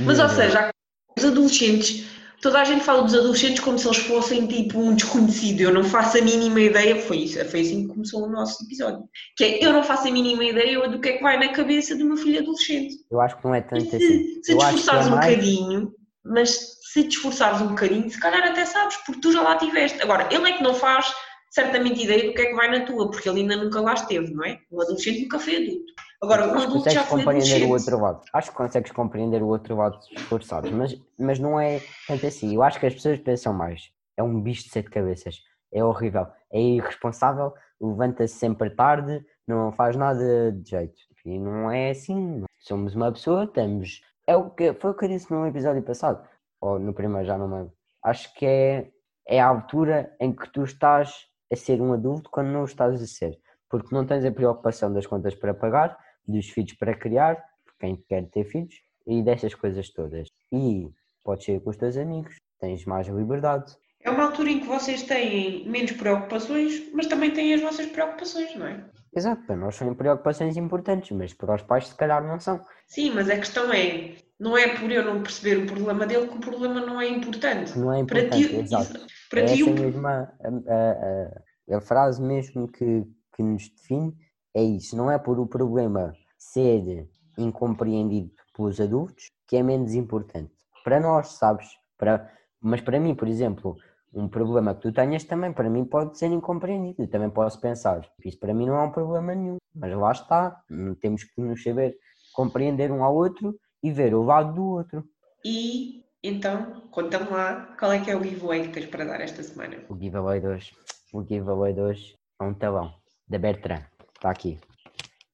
Mas, 0.00 0.18
ou 0.18 0.28
seja, 0.28 0.70
os 1.18 1.24
adolescentes, 1.24 2.06
toda 2.40 2.60
a 2.60 2.64
gente 2.64 2.84
fala 2.84 3.02
dos 3.02 3.14
adolescentes 3.14 3.60
como 3.60 3.78
se 3.78 3.86
eles 3.86 3.98
fossem 3.98 4.46
tipo 4.46 4.78
um 4.78 4.94
desconhecido. 4.94 5.60
Eu 5.60 5.72
não 5.72 5.84
faço 5.84 6.18
a 6.18 6.20
mínima 6.20 6.60
ideia, 6.60 6.96
foi, 6.96 7.18
isso, 7.18 7.44
foi 7.46 7.60
assim 7.60 7.82
que 7.82 7.94
começou 7.94 8.24
o 8.24 8.30
nosso 8.30 8.64
episódio. 8.64 9.04
Que 9.36 9.44
é, 9.44 9.64
eu 9.64 9.72
não 9.72 9.82
faço 9.82 10.08
a 10.08 10.10
mínima 10.10 10.44
ideia 10.44 10.88
do 10.88 11.00
que 11.00 11.08
é 11.08 11.12
que 11.14 11.22
vai 11.22 11.38
na 11.38 11.52
cabeça 11.52 11.96
do 11.96 12.04
meu 12.04 12.16
filho 12.16 12.40
adolescente. 12.40 12.96
Eu 13.10 13.20
acho 13.20 13.36
que 13.36 13.44
não 13.44 13.54
é 13.54 13.60
tanto 13.60 13.90
se, 13.90 13.96
assim. 13.96 14.42
Se 14.42 14.42
te 14.42 14.52
esforçares 14.52 15.06
é 15.06 15.10
um 15.10 15.16
mais... 15.16 15.34
bocadinho, 15.34 15.92
mas 16.24 16.74
se 16.92 17.04
te 17.04 17.16
esforçares 17.16 17.60
um 17.60 17.68
bocadinho, 17.68 18.08
se 18.10 18.20
calhar 18.20 18.42
até 18.42 18.64
sabes, 18.64 18.96
porque 18.98 19.20
tu 19.20 19.32
já 19.32 19.42
lá 19.42 19.56
tiveste. 19.56 20.00
Agora, 20.02 20.28
ele 20.30 20.48
é 20.48 20.52
que 20.52 20.62
não 20.62 20.74
faz 20.74 21.12
certamente 21.50 22.02
ideia 22.02 22.26
do 22.26 22.34
que 22.34 22.42
é 22.42 22.46
que 22.46 22.54
vai 22.54 22.68
na 22.68 22.84
tua, 22.84 23.10
porque 23.10 23.28
ele 23.28 23.42
ainda 23.42 23.56
nunca 23.56 23.80
lá 23.80 23.94
esteve, 23.94 24.32
não 24.34 24.44
é? 24.44 24.58
O 24.70 24.82
adolescente 24.82 25.22
nunca 25.22 25.38
foi 25.38 25.56
adulto. 25.56 25.92
Agora, 26.24 26.48
um 26.48 26.58
adulto 26.58 26.88
já 26.88 27.04
foi 27.04 27.22
compreender 27.22 27.64
o 27.66 27.70
outro 27.70 28.00
lado. 28.00 28.22
Acho 28.32 28.50
que 28.50 28.56
consegues 28.56 28.92
compreender 28.92 29.42
o 29.42 29.46
outro 29.48 29.76
lado 29.76 29.98
esforçados, 30.10 30.70
mas, 30.70 30.98
mas 31.18 31.38
não 31.38 31.60
é 31.60 31.80
tanto 32.08 32.26
assim. 32.26 32.54
Eu 32.54 32.62
acho 32.62 32.80
que 32.80 32.86
as 32.86 32.94
pessoas 32.94 33.18
pensam 33.18 33.52
mais. 33.52 33.90
É 34.16 34.22
um 34.22 34.40
bicho 34.40 34.64
de 34.64 34.70
sete 34.70 34.88
cabeças. 34.88 35.42
É 35.70 35.84
horrível. 35.84 36.26
É 36.50 36.58
irresponsável, 36.58 37.52
levanta-se 37.78 38.36
sempre 38.36 38.70
tarde, 38.70 39.22
não 39.46 39.70
faz 39.72 39.96
nada 39.96 40.50
de 40.50 40.70
jeito. 40.70 40.94
E 41.26 41.38
não 41.38 41.70
é 41.70 41.90
assim. 41.90 42.42
Somos 42.58 42.94
uma 42.94 43.12
pessoa, 43.12 43.44
estamos. 43.44 44.00
É 44.26 44.34
o 44.34 44.48
que, 44.48 44.72
foi 44.72 44.92
o 44.92 44.94
que 44.94 45.04
eu 45.04 45.08
disse 45.10 45.30
no 45.30 45.46
episódio 45.46 45.82
passado. 45.82 46.26
Ou 46.58 46.78
no 46.78 46.94
primeiro, 46.94 47.26
já 47.26 47.36
não 47.36 47.54
lembro. 47.54 47.72
Acho 48.02 48.32
que 48.32 48.46
é, 48.46 48.90
é 49.28 49.40
a 49.40 49.46
altura 49.46 50.14
em 50.18 50.32
que 50.32 50.48
tu 50.50 50.64
estás 50.64 51.26
a 51.52 51.56
ser 51.56 51.82
um 51.82 51.92
adulto 51.92 52.30
quando 52.30 52.48
não 52.48 52.62
o 52.62 52.64
estás 52.64 53.02
a 53.02 53.06
ser. 53.06 53.38
Porque 53.68 53.94
não 53.94 54.06
tens 54.06 54.24
a 54.24 54.32
preocupação 54.32 54.90
das 54.90 55.06
contas 55.06 55.34
para 55.34 55.52
pagar, 55.52 55.98
dos 56.26 56.48
filhos 56.48 56.74
para 56.74 56.96
criar, 56.96 57.42
quem 57.78 57.96
quer 58.08 58.28
ter 58.30 58.44
filhos, 58.44 58.74
e 59.06 59.22
dessas 59.22 59.54
coisas 59.54 59.90
todas. 59.90 60.28
E 60.52 60.88
podes 61.22 61.44
ser 61.44 61.60
com 61.60 61.70
os 61.70 61.76
teus 61.76 61.96
amigos, 61.96 62.36
tens 62.60 62.84
mais 62.84 63.06
liberdade. 63.08 63.74
É 64.02 64.10
uma 64.10 64.24
altura 64.24 64.50
em 64.50 64.60
que 64.60 64.66
vocês 64.66 65.02
têm 65.02 65.68
menos 65.68 65.92
preocupações, 65.92 66.90
mas 66.92 67.06
também 67.06 67.30
têm 67.32 67.54
as 67.54 67.62
vossas 67.62 67.86
preocupações, 67.86 68.54
não 68.54 68.66
é? 68.66 68.84
Exato, 69.16 69.46
para 69.46 69.56
nós 69.56 69.76
são 69.76 69.94
preocupações 69.94 70.56
importantes, 70.56 71.16
mas 71.16 71.32
para 71.32 71.54
os 71.54 71.62
pais 71.62 71.88
se 71.88 71.96
calhar 71.96 72.22
não 72.22 72.38
são. 72.40 72.60
Sim, 72.86 73.12
mas 73.14 73.30
a 73.30 73.36
questão 73.36 73.72
é, 73.72 74.14
não 74.38 74.58
é 74.58 74.76
por 74.76 74.90
eu 74.90 75.04
não 75.04 75.22
perceber 75.22 75.58
o 75.58 75.66
problema 75.66 76.04
dele 76.06 76.26
que 76.26 76.36
o 76.36 76.40
problema 76.40 76.80
não 76.80 77.00
é 77.00 77.08
importante. 77.08 77.78
Não 77.78 77.92
é 77.92 78.00
importante, 78.00 78.48
para 78.48 78.48
ti, 78.48 78.56
exato. 78.56 79.06
Para 79.30 79.40
é 79.40 79.44
ti, 79.44 79.62
essa 79.62 79.70
o... 79.70 79.74
mesma 79.74 80.32
a, 80.42 80.48
a, 80.72 81.74
a, 81.74 81.78
a 81.78 81.80
frase 81.80 82.20
mesmo 82.20 82.70
que, 82.70 83.04
que 83.34 83.42
nos 83.42 83.68
define 83.70 84.12
é 84.54 84.62
isso, 84.62 84.96
não 84.96 85.10
é 85.10 85.18
por 85.18 85.38
o 85.38 85.46
problema 85.46 86.14
ser 86.38 87.08
incompreendido 87.36 88.30
pelos 88.56 88.80
adultos 88.80 89.30
que 89.46 89.56
é 89.56 89.62
menos 89.62 89.94
importante. 89.94 90.52
para 90.84 91.00
nós, 91.00 91.28
sabes? 91.28 91.66
Para, 91.96 92.30
mas 92.60 92.80
para 92.80 93.00
mim, 93.00 93.14
por 93.14 93.26
exemplo, 93.26 93.76
um 94.12 94.28
problema 94.28 94.74
que 94.74 94.82
tu 94.82 94.92
tenhas 94.92 95.24
também 95.24 95.52
para 95.52 95.68
mim 95.68 95.84
pode 95.84 96.18
ser 96.18 96.26
incompreendido. 96.26 97.02
Eu 97.02 97.08
também 97.08 97.30
posso 97.30 97.60
pensar, 97.60 98.08
isso 98.24 98.38
para 98.38 98.54
mim 98.54 98.66
não 98.66 98.76
é 98.76 98.82
um 98.82 98.90
problema 98.90 99.34
nenhum. 99.34 99.56
Mas 99.74 99.92
lá 99.96 100.12
está, 100.12 100.62
temos 101.00 101.24
que 101.24 101.40
nos 101.40 101.62
saber 101.62 101.96
compreender 102.34 102.92
um 102.92 103.02
ao 103.02 103.14
outro 103.14 103.58
e 103.82 103.90
ver 103.90 104.14
o 104.14 104.22
lado 104.22 104.54
do 104.54 104.64
outro. 104.64 105.04
E 105.44 106.04
então, 106.22 106.82
conta-me 106.90 107.28
lá 107.30 107.74
qual 107.78 107.92
é 107.92 108.00
que 108.00 108.10
é 108.10 108.16
o 108.16 108.22
giveaway 108.22 108.62
que 108.62 108.72
tens 108.72 108.86
para 108.86 109.04
dar 109.04 109.20
esta 109.20 109.42
semana. 109.42 109.76
O 109.88 109.98
giveaway 109.98 110.40
2, 110.40 110.70
o 111.12 111.22
giveaway 111.22 111.72
2 111.74 112.14
é 112.40 112.44
um 112.44 112.54
talão 112.54 112.94
da 113.28 113.38
Bertrand, 113.38 113.84
está 114.24 114.30
aqui. 114.30 114.58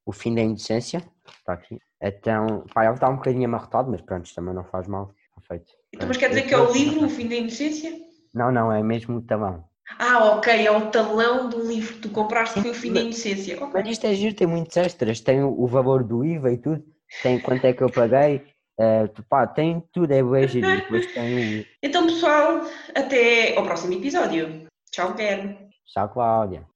O 0.05 0.13
fim 0.13 0.35
da 0.35 0.43
inocência, 0.43 1.03
está 1.39 1.53
aqui. 1.53 1.79
Então, 2.03 2.65
pá, 2.75 2.85
ele 2.85 2.95
está 2.95 3.09
um 3.09 3.17
bocadinho 3.17 3.45
amarrotado, 3.45 3.91
mas 3.91 4.01
pronto, 4.01 4.35
também 4.35 4.53
não 4.53 4.65
faz 4.65 4.89
mal, 4.89 5.15
está 5.29 5.41
feito. 5.47 5.73
Então, 5.95 6.09
mas 6.09 6.17
quer 6.17 6.31
dizer 6.31 6.43
que 6.43 6.55
é 6.55 6.59
o 6.59 6.73
livro, 6.73 7.07
O 7.07 7.09
Fim 7.09 7.29
da 7.29 7.37
Inocência? 7.37 7.93
Não, 8.35 8.51
não, 8.51 8.73
é 8.73 8.83
mesmo 8.83 9.19
o 9.19 9.23
talão. 9.23 9.65
Ah, 9.99 10.37
ok, 10.37 10.67
é 10.67 10.71
o 10.71 10.91
talão 10.91 11.49
do 11.49 11.67
livro 11.67 11.95
que 11.95 12.01
tu 12.01 12.11
compraste 12.11 12.55
que 12.55 12.63
foi 12.63 12.71
o 12.71 12.75
Fim 12.75 12.93
da 12.93 13.01
Inocência. 13.01 13.57
Okay. 13.57 13.69
Mas 13.73 13.89
isto 13.89 14.07
é 14.07 14.15
giro, 14.15 14.35
tem 14.35 14.47
muitos 14.47 14.77
extras, 14.77 15.21
tem 15.21 15.43
o, 15.43 15.67
valor 15.67 16.03
do 16.03 16.25
IVA 16.25 16.53
e 16.53 16.59
tudo, 16.59 16.85
tem 17.23 17.39
quanto 17.39 17.65
é 17.65 17.73
que 17.73 17.83
eu 17.83 17.91
paguei, 17.91 18.43
uh, 18.81 19.23
pá, 19.29 19.47
tem 19.47 19.85
tudo, 19.93 20.13
é 20.13 20.23
bem 20.23 20.49
giro. 20.49 20.67
Depois 20.67 21.13
tem 21.13 21.67
Então, 21.83 22.07
pessoal, 22.07 22.63
até 22.95 23.57
ao 23.57 23.65
próximo 23.65 23.95
episódio. 23.95 24.67
Tchau, 24.91 25.15
Guilherme. 25.15 25.71
Tchau, 25.87 26.09
Cláudia. 26.09 26.70